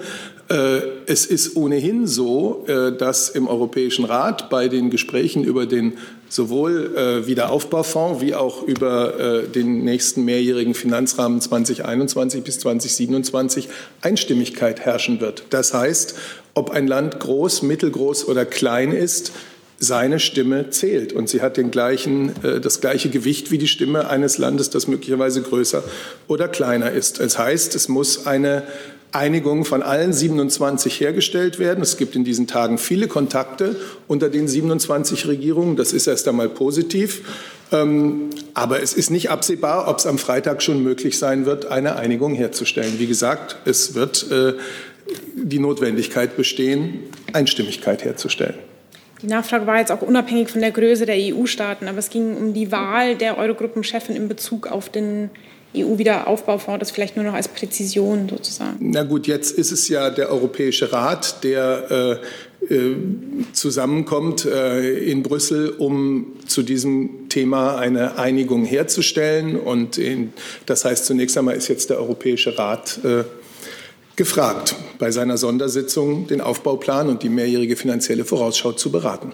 [0.49, 5.95] Äh, es ist ohnehin so, äh, dass im Europäischen Rat bei den Gesprächen über den
[6.29, 13.69] sowohl äh, Wiederaufbaufonds wie auch über den nächsten mehrjährigen Finanzrahmen 2021 bis 2027
[14.03, 15.45] Einstimmigkeit herrschen wird.
[15.51, 16.17] Das heißt,
[16.55, 19.33] ob ein Land groß, mittelgroß oder klein ist,
[19.79, 21.13] seine Stimme zählt.
[21.13, 25.43] Und sie hat den gleichen, das gleiche Gewicht wie die Stimme eines Landes, das möglicherweise
[25.43, 25.85] größer
[26.29, 27.21] oder kleiner ist.
[27.21, 28.63] Das heißt, es muss eine
[29.13, 31.83] Einigung von allen 27 hergestellt werden.
[31.83, 33.77] Es gibt in diesen Tagen viele Kontakte
[34.09, 35.77] unter den 27 Regierungen.
[35.77, 37.23] Das ist erst einmal positiv.
[37.73, 41.97] Ähm, aber es ist nicht absehbar, ob es am Freitag schon möglich sein wird, eine
[41.97, 42.99] Einigung herzustellen.
[42.99, 44.55] Wie gesagt, es wird äh,
[45.35, 47.01] die Notwendigkeit bestehen,
[47.33, 48.55] Einstimmigkeit herzustellen.
[49.23, 52.53] Die Nachfrage war jetzt auch unabhängig von der Größe der EU-Staaten, aber es ging um
[52.53, 55.31] die Wahl der Eurogruppenchefin in Bezug auf den
[55.77, 58.77] EU-Wiederaufbaufonds, das vielleicht nur noch als Präzision sozusagen.
[58.81, 62.21] Na gut, jetzt ist es ja der Europäische Rat, der
[62.71, 62.97] äh, äh,
[63.53, 69.57] zusammenkommt äh, in Brüssel, um zu diesem Thema eine Einigung herzustellen.
[69.57, 70.33] Und in,
[70.67, 73.25] das heißt, zunächst einmal ist jetzt der Europäische Rat äh,
[74.17, 79.33] gefragt, bei seiner Sondersitzung den Aufbauplan und die mehrjährige finanzielle Vorausschau zu beraten.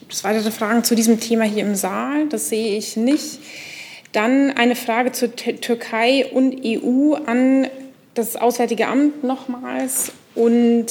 [0.00, 2.26] Gibt es weitere Fragen zu diesem Thema hier im Saal?
[2.28, 3.38] Das sehe ich nicht.
[4.12, 7.68] Dann eine Frage zur Türkei und EU an
[8.14, 10.90] das Auswärtige Amt nochmals und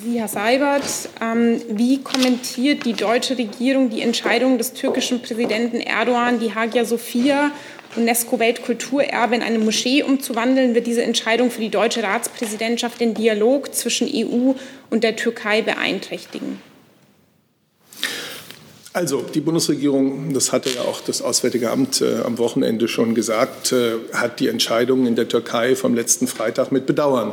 [0.00, 0.84] Sie, Herr Seibert,
[1.20, 7.50] ähm, wie kommentiert die deutsche Regierung die Entscheidung des türkischen Präsidenten Erdogan, die Hagia Sophia
[7.98, 10.74] UNESCO-Weltkulturerbe in eine Moschee umzuwandeln?
[10.74, 14.54] Wird diese Entscheidung für die deutsche Ratspräsidentschaft den Dialog zwischen EU
[14.90, 16.60] und der Türkei beeinträchtigen?
[18.92, 23.72] Also die Bundesregierung, das hatte ja auch das Auswärtige Amt äh, am Wochenende schon gesagt,
[23.72, 27.32] äh, hat die Entscheidung in der Türkei vom letzten Freitag mit Bedauern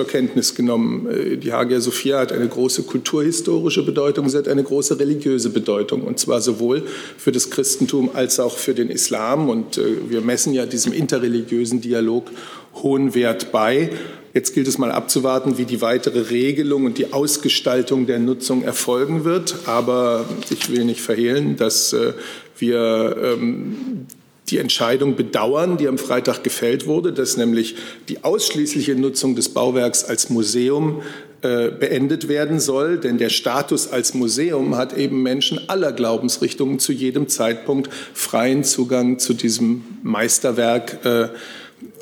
[0.00, 1.06] zur Kenntnis genommen.
[1.10, 6.02] Äh, die Hagia Sophia hat eine große kulturhistorische Bedeutung, sie hat eine große religiöse Bedeutung,
[6.02, 6.82] und zwar sowohl
[7.18, 9.50] für das Christentum als auch für den Islam.
[9.50, 12.30] Und äh, wir messen ja diesem interreligiösen Dialog
[12.76, 13.90] hohen Wert bei.
[14.32, 19.24] Jetzt gilt es mal abzuwarten, wie die weitere Regelung und die Ausgestaltung der Nutzung erfolgen
[19.24, 19.56] wird.
[19.66, 22.14] Aber ich will nicht verhehlen, dass äh,
[22.56, 24.06] wir ähm,
[24.50, 27.76] die Entscheidung bedauern, die am Freitag gefällt wurde, dass nämlich
[28.08, 31.02] die ausschließliche Nutzung des Bauwerks als Museum
[31.42, 32.98] äh, beendet werden soll.
[32.98, 39.18] Denn der Status als Museum hat eben Menschen aller Glaubensrichtungen zu jedem Zeitpunkt freien Zugang
[39.18, 41.28] zu diesem Meisterwerk äh,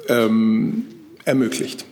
[0.09, 0.87] ähm,
[1.25, 1.85] ermöglicht.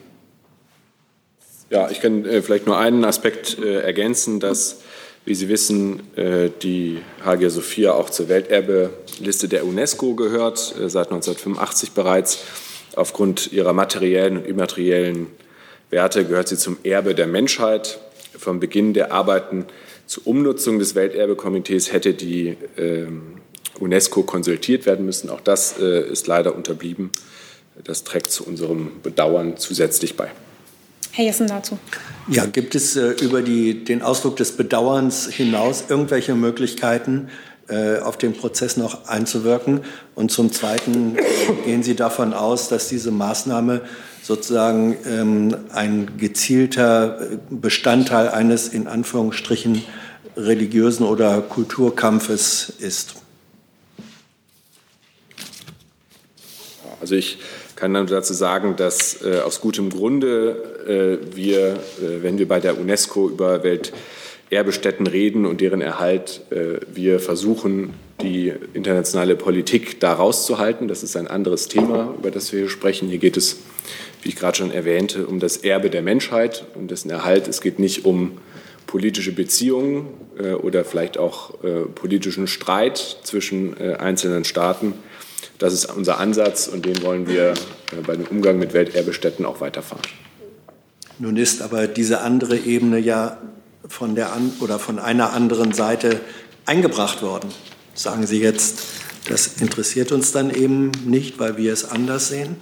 [1.71, 4.81] Ja, ich kann äh, vielleicht nur einen Aspekt äh, ergänzen, dass,
[5.27, 11.11] wie Sie wissen, äh, die Hagia Sophia auch zur Welterbeliste der UNESCO gehört, äh, seit
[11.11, 12.39] 1985 bereits.
[12.95, 15.27] Aufgrund ihrer materiellen und immateriellen
[15.91, 17.99] Werte gehört sie zum Erbe der Menschheit.
[18.39, 19.67] Vom Beginn der Arbeiten
[20.07, 23.41] zur Umnutzung des Welterbekomitees hätte die ähm,
[23.81, 25.29] UNESCO konsultiert werden müssen.
[25.29, 27.11] Auch das äh, ist leider unterblieben.
[27.83, 30.31] Das trägt zu unserem Bedauern zusätzlich bei.
[31.17, 31.79] Herr Jessen dazu.
[32.29, 37.29] Ja, gibt es äh, über die, den Ausdruck des Bedauerns hinaus irgendwelche Möglichkeiten,
[37.69, 39.81] äh, auf den Prozess noch einzuwirken?
[40.15, 41.23] Und zum Zweiten äh,
[41.65, 43.81] gehen Sie davon aus, dass diese Maßnahme
[44.23, 49.83] sozusagen ähm, ein gezielter äh, Bestandteil eines in Anführungsstrichen
[50.37, 53.15] religiösen oder Kulturkampfes ist?
[57.01, 57.39] Also ich
[57.77, 62.59] kann dann dazu sagen, dass äh, aus gutem Grunde äh, wir, äh, wenn wir bei
[62.59, 70.15] der UNESCO über Welterbestätten reden und deren Erhalt, äh, wir versuchen, die internationale Politik da
[70.15, 70.89] rauszuhalten.
[70.89, 73.09] Das ist ein anderes Thema, über das wir hier sprechen.
[73.11, 73.59] Hier geht es,
[74.23, 77.47] wie ich gerade schon erwähnte, um das Erbe der Menschheit, um dessen Erhalt.
[77.47, 78.39] Es geht nicht um
[78.87, 80.07] politische Beziehungen
[80.39, 84.95] äh, oder vielleicht auch äh, politischen Streit zwischen einzelnen Staaten
[85.59, 87.55] das ist unser Ansatz und den wollen wir äh,
[88.07, 90.05] bei dem Umgang mit Welterbestätten auch weiterfahren.
[91.19, 93.39] Nun ist aber diese andere Ebene ja
[93.89, 96.21] von, der an, oder von einer anderen Seite
[96.67, 97.51] eingebracht worden.
[97.95, 98.81] Sagen Sie jetzt,
[99.29, 102.57] das interessiert uns dann eben nicht, weil wir es anders sehen?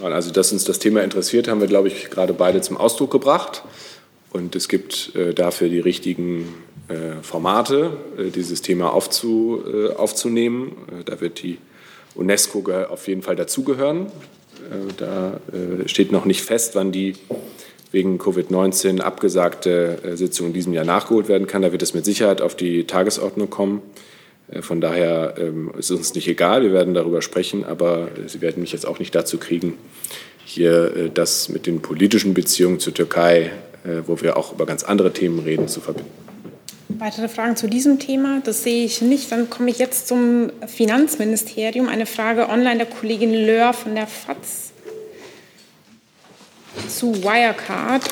[0.00, 3.62] Also, dass uns das Thema interessiert, haben wir, glaube ich, gerade beide zum Ausdruck gebracht.
[4.30, 6.52] Und es gibt äh, dafür die richtigen
[7.22, 10.72] Formate, äh, dieses Thema aufzu, äh, aufzunehmen.
[11.04, 11.58] Da wird die
[12.14, 14.06] UNESCO auf jeden Fall dazugehören.
[14.96, 15.38] Da
[15.84, 17.12] steht noch nicht fest, wann die
[17.92, 21.60] wegen Covid-19 abgesagte Sitzung in diesem Jahr nachgeholt werden kann.
[21.60, 23.82] Da wird es mit Sicherheit auf die Tagesordnung kommen.
[24.60, 28.62] Von daher ähm, ist es uns nicht egal, wir werden darüber sprechen, aber Sie werden
[28.62, 29.74] mich jetzt auch nicht dazu kriegen,
[30.44, 33.50] hier das mit den politischen Beziehungen zur Türkei,
[34.06, 36.25] wo wir auch über ganz andere Themen reden, zu verbinden.
[36.98, 38.40] Weitere Fragen zu diesem Thema?
[38.42, 39.30] Das sehe ich nicht.
[39.30, 41.88] Dann komme ich jetzt zum Finanzministerium.
[41.88, 44.72] Eine Frage online der Kollegin Löhr von der FAZ
[46.88, 48.02] zu Wirecard.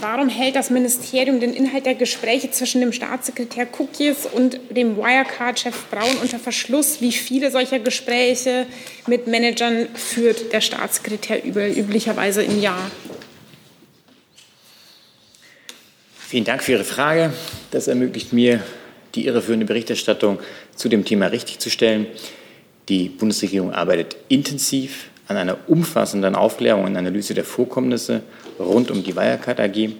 [0.00, 5.86] Warum hält das Ministerium den Inhalt der Gespräche zwischen dem Staatssekretär Kukjes und dem Wirecard-Chef
[5.90, 7.00] Braun unter Verschluss?
[7.00, 8.66] Wie viele solcher Gespräche
[9.08, 12.90] mit Managern führt der Staatssekretär üblicherweise im Jahr?
[16.34, 17.32] Vielen Dank für Ihre Frage.
[17.70, 18.60] Das ermöglicht mir,
[19.14, 20.40] die irreführende Berichterstattung
[20.74, 22.08] zu dem Thema richtigzustellen.
[22.88, 28.22] Die Bundesregierung arbeitet intensiv an einer umfassenden Aufklärung und Analyse der Vorkommnisse
[28.58, 29.90] rund um die Wirecard AG.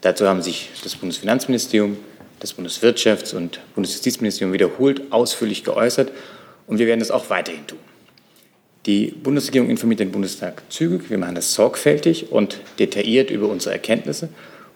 [0.00, 1.96] Dazu haben sich das Bundesfinanzministerium,
[2.40, 6.10] das Bundeswirtschafts- und Bundesjustizministerium wiederholt ausführlich geäußert
[6.66, 7.78] und wir werden das auch weiterhin tun.
[8.86, 14.28] Die Bundesregierung informiert den Bundestag zügig, wir machen das sorgfältig und detailliert über unsere Erkenntnisse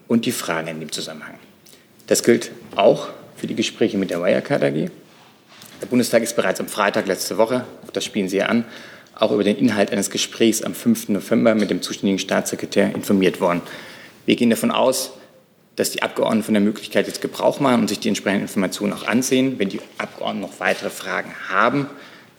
[0.08, 1.34] und die Fragen in dem Zusammenhang.
[2.06, 4.90] Das gilt auch für die Gespräche mit der Wirecard AG.
[5.80, 8.64] Der Bundestag ist bereits am Freitag letzte Woche, das spielen Sie ja an,
[9.14, 11.10] auch über den Inhalt eines Gesprächs am 5.
[11.10, 13.62] November mit dem zuständigen Staatssekretär informiert worden.
[14.26, 15.12] Wir gehen davon aus,
[15.76, 19.06] dass die Abgeordneten von der Möglichkeit jetzt Gebrauch machen und sich die entsprechenden Informationen auch
[19.06, 19.58] ansehen.
[19.58, 21.86] Wenn die Abgeordneten noch weitere Fragen haben,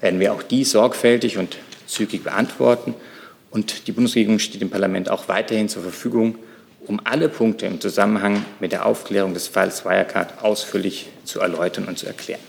[0.02, 1.58] werden wir auch die sorgfältig und
[1.88, 2.94] zügig beantworten.
[3.50, 6.36] Und die Bundesregierung steht dem Parlament auch weiterhin zur Verfügung,
[6.88, 11.98] um alle Punkte im Zusammenhang mit der Aufklärung des Falls Wirecard ausführlich zu erläutern und
[11.98, 12.42] zu erklären.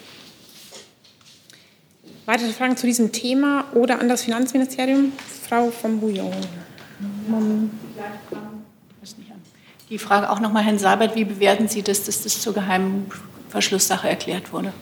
[2.27, 5.13] Weitere Fragen zu diesem Thema oder an das Finanzministerium?
[5.49, 6.33] Frau von Bouillon.
[9.91, 13.11] Die Frage auch nochmal, Herrn Seibert, wie bewerten Sie das, dass das zur geheimen
[13.51, 14.73] Verschlusssache erklärt wurde?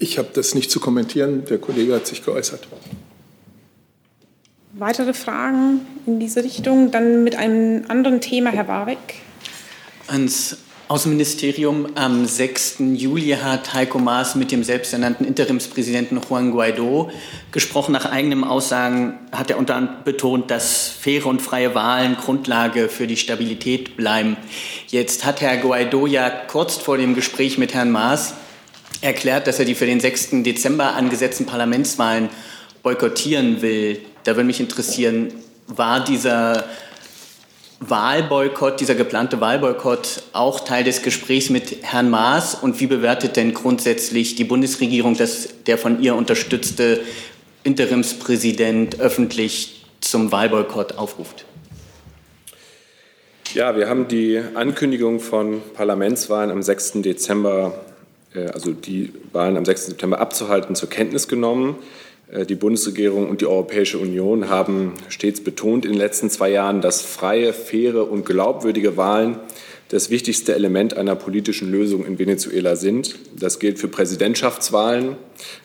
[0.00, 1.44] Ich habe das nicht zu kommentieren.
[1.44, 2.66] Der Kollege hat sich geäußert.
[4.74, 6.90] Weitere Fragen in diese Richtung?
[6.90, 9.16] Dann mit einem anderen Thema, Herr Warwick.
[10.06, 10.56] Ans
[10.88, 12.76] Außenministerium am 6.
[12.94, 17.10] Juli hat Heiko Maas mit dem selbsternannten Interimspräsidenten Juan Guaido
[17.50, 17.92] gesprochen.
[17.92, 23.06] Nach eigenen Aussagen hat er unter anderem betont, dass faire und freie Wahlen Grundlage für
[23.06, 24.38] die Stabilität bleiben.
[24.88, 28.32] Jetzt hat Herr Guaido ja kurz vor dem Gespräch mit Herrn Maas
[29.02, 30.42] erklärt, dass er die für den 6.
[30.42, 32.30] Dezember angesetzten Parlamentswahlen
[32.82, 34.00] boykottieren will.
[34.24, 35.32] Da würde mich interessieren,
[35.66, 36.64] war dieser
[37.80, 42.54] Wahlboykott, dieser geplante Wahlboykott auch Teil des Gesprächs mit Herrn Maas?
[42.54, 47.00] Und wie bewertet denn grundsätzlich die Bundesregierung, dass der von ihr unterstützte
[47.64, 51.44] Interimspräsident öffentlich zum Wahlboykott aufruft?
[53.54, 57.02] Ja, wir haben die Ankündigung von Parlamentswahlen am 6.
[57.02, 57.74] Dezember,
[58.34, 59.86] äh, also die Wahlen am 6.
[59.86, 61.76] September abzuhalten, zur Kenntnis genommen.
[62.32, 66.80] Äh, die Bundesregierung und die Europäische Union haben stets betont in den letzten zwei Jahren,
[66.80, 69.36] dass freie, faire und glaubwürdige Wahlen
[69.88, 73.16] das wichtigste Element einer politischen Lösung in Venezuela sind.
[73.38, 75.16] Das gilt für Präsidentschaftswahlen,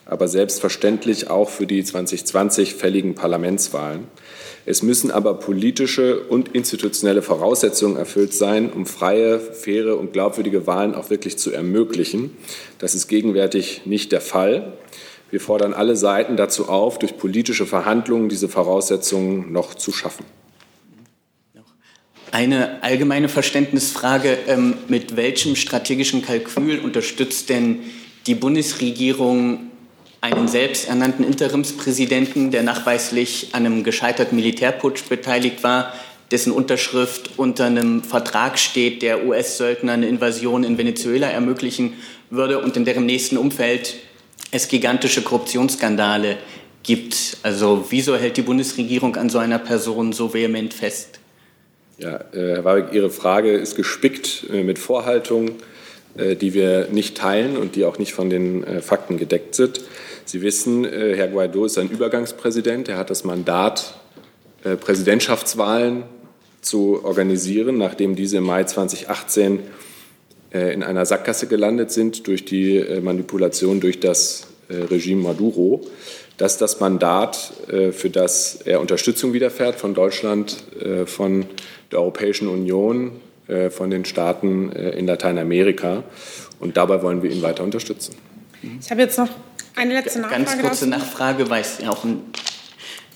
[0.06, 4.04] aber selbstverständlich auch für die 2020 fälligen Parlamentswahlen.
[4.66, 10.94] Es müssen aber politische und institutionelle Voraussetzungen erfüllt sein, um freie, faire und glaubwürdige Wahlen
[10.94, 12.36] auch wirklich zu ermöglichen.
[12.80, 14.74] Das ist gegenwärtig nicht der Fall.
[15.30, 20.26] Wir fordern alle Seiten dazu auf, durch politische Verhandlungen diese Voraussetzungen noch zu schaffen.
[22.32, 24.38] Eine allgemeine Verständnisfrage.
[24.48, 27.80] Ähm, mit welchem strategischen Kalkül unterstützt denn
[28.26, 29.72] die Bundesregierung
[30.20, 35.94] einen selbsternannten Interimspräsidenten, der nachweislich an einem gescheiterten Militärputsch beteiligt war,
[36.32, 41.94] dessen Unterschrift unter einem Vertrag steht, der US-Söldner eine Invasion in Venezuela ermöglichen
[42.30, 43.96] würde und in deren nächsten Umfeld
[44.52, 46.38] es gigantische Korruptionsskandale
[46.84, 47.38] gibt.
[47.44, 51.20] Also wieso hält die Bundesregierung an so einer Person so vehement fest?
[51.98, 55.56] Ja, äh, Herr Warwick, Ihre Frage ist gespickt äh, mit Vorhaltungen,
[56.16, 59.82] äh, die wir nicht teilen und die auch nicht von den Fakten gedeckt sind.
[60.26, 62.90] Sie wissen, Herr Guaido ist ein Übergangspräsident.
[62.90, 63.96] Er hat das Mandat,
[64.62, 66.04] Präsidentschaftswahlen
[66.62, 69.62] zu organisieren, nachdem diese im Mai 2018 äh,
[70.52, 75.86] in einer Sackgasse gelandet sind durch die äh, Manipulation durch das äh, Regime Maduro.
[76.38, 80.56] Das ist das Mandat, für das er Unterstützung widerfährt von Deutschland,
[81.08, 81.48] von
[81.92, 83.14] der Europäischen Union,
[83.72, 86.04] von den Staaten in Lateinamerika.
[86.60, 88.14] Und dabei wollen wir ihn weiter unterstützen.
[88.80, 89.30] Ich habe jetzt noch
[89.76, 90.44] eine letzte Nachfrage.
[90.44, 90.88] Ganz kurze.
[90.88, 92.22] Nachfrage, weil es ja auch einen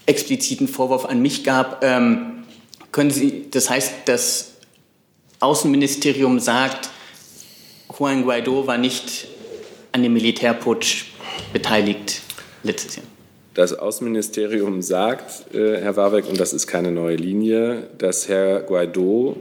[0.07, 1.83] expliziten Vorwurf an mich gab.
[1.83, 2.43] Ähm,
[2.91, 4.53] können Sie, das heißt, das
[5.39, 6.89] Außenministerium sagt,
[7.97, 9.27] Juan Guaido war nicht
[9.91, 11.05] an dem Militärputsch
[11.53, 12.21] beteiligt
[12.63, 13.05] letztes Jahr.
[13.53, 19.35] Das Außenministerium sagt, äh, Herr Warbeck, und das ist keine neue Linie, dass Herr Guaido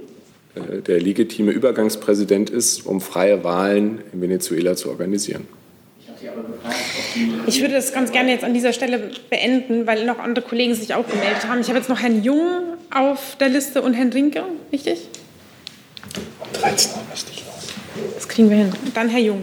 [0.56, 5.46] äh, der legitime Übergangspräsident ist, um freie Wahlen in Venezuela zu organisieren.
[7.46, 10.94] Ich würde das ganz gerne jetzt an dieser Stelle beenden, weil noch andere Kollegen sich
[10.94, 11.60] auch gemeldet haben.
[11.60, 15.08] Ich habe jetzt noch Herrn Jung auf der Liste und Herrn Rinke, richtig?
[16.40, 17.49] Um 13 Uhr müsste ich los.
[18.14, 18.72] Das kriegen wir hin.
[18.84, 19.42] Und dann Herr Jung.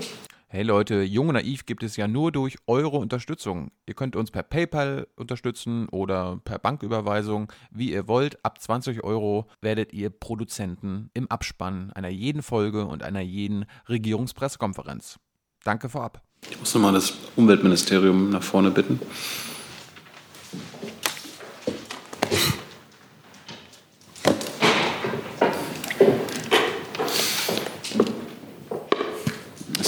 [0.49, 3.69] Hey Leute, Jung und Naiv gibt es ja nur durch eure Unterstützung.
[3.85, 8.43] Ihr könnt uns per PayPal unterstützen oder per Banküberweisung, wie ihr wollt.
[8.45, 15.19] Ab 20 Euro werdet ihr Produzenten im Abspann einer jeden Folge und einer jeden Regierungspressekonferenz.
[15.65, 16.21] Danke vorab.
[16.49, 19.01] Ich muss nochmal das Umweltministerium nach vorne bitten.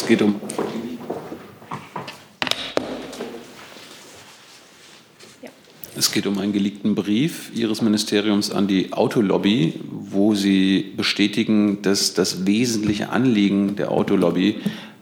[0.09, 0.35] Geht um
[5.95, 12.15] Es geht um einen geleakten Brief Ihres Ministeriums an die Autolobby, wo Sie bestätigen, dass
[12.15, 14.55] das wesentliche Anliegen der Autolobby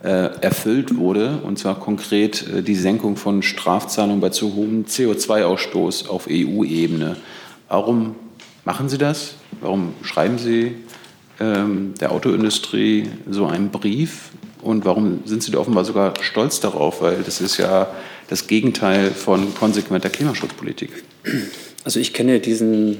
[0.03, 0.09] äh,
[0.41, 6.27] erfüllt wurde, und zwar konkret äh, die Senkung von Strafzahlungen bei zu hohem CO2-Ausstoß auf
[6.29, 7.15] EU-Ebene.
[7.69, 8.15] Warum
[8.65, 9.35] machen Sie das?
[9.61, 10.75] Warum schreiben Sie
[11.39, 14.31] ähm, der Autoindustrie so einen Brief?
[14.67, 17.01] Und warum sind Sie da offenbar sogar stolz darauf?
[17.01, 17.87] Weil das ist ja
[18.27, 20.89] das Gegenteil von konsequenter Klimaschutzpolitik.
[21.85, 22.97] Also ich kenne diesen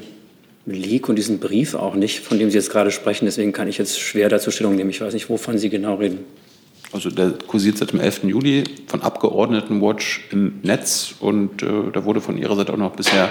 [0.66, 3.26] Leak und diesen Brief auch nicht, von dem Sie jetzt gerade sprechen.
[3.26, 4.92] Deswegen kann ich jetzt schwer dazu Stellung nehmen.
[4.92, 6.20] Ich weiß nicht, wovon Sie genau reden.
[6.94, 8.24] Also der kursiert seit dem 11.
[8.24, 13.30] Juli von Abgeordnetenwatch im Netz und äh, da wurde von Ihrer Seite auch noch bisher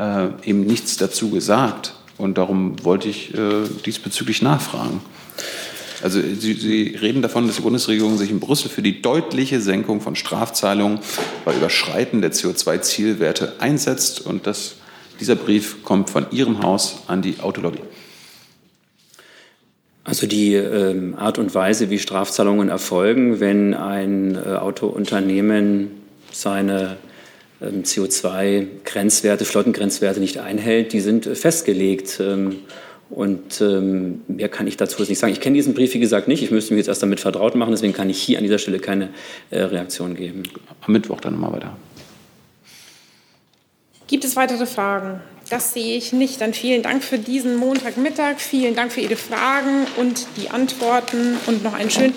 [0.00, 1.94] äh, eben nichts dazu gesagt.
[2.16, 5.00] Und darum wollte ich äh, diesbezüglich nachfragen.
[6.02, 10.00] Also Sie, Sie, reden davon, dass die Bundesregierung sich in Brüssel für die deutliche Senkung
[10.00, 11.00] von Strafzahlungen
[11.44, 14.76] bei Überschreiten der CO2-Zielwerte einsetzt und dass
[15.20, 17.80] dieser Brief kommt von Ihrem Haus an die Autolobby.
[20.04, 25.90] Also die ähm, Art und Weise, wie Strafzahlungen erfolgen, wenn ein äh, Autounternehmen
[26.32, 26.96] seine
[27.60, 32.20] ähm, CO2-Grenzwerte, Flottengrenzwerte nicht einhält, die sind äh, festgelegt.
[32.20, 32.60] Ähm,
[33.10, 35.32] und ähm, mehr kann ich dazu nicht sagen.
[35.32, 36.42] Ich kenne diesen Brief, wie gesagt, nicht.
[36.42, 37.70] Ich müsste mich jetzt erst damit vertraut machen.
[37.70, 39.08] Deswegen kann ich hier an dieser Stelle keine
[39.50, 40.42] äh, Reaktion geben.
[40.82, 41.76] Am Mittwoch dann nochmal weiter.
[44.06, 45.20] Gibt es weitere Fragen?
[45.50, 46.40] Das sehe ich nicht.
[46.40, 48.38] Dann vielen Dank für diesen Montagmittag.
[48.38, 52.14] Vielen Dank für Ihre Fragen und die Antworten und noch einen schönen.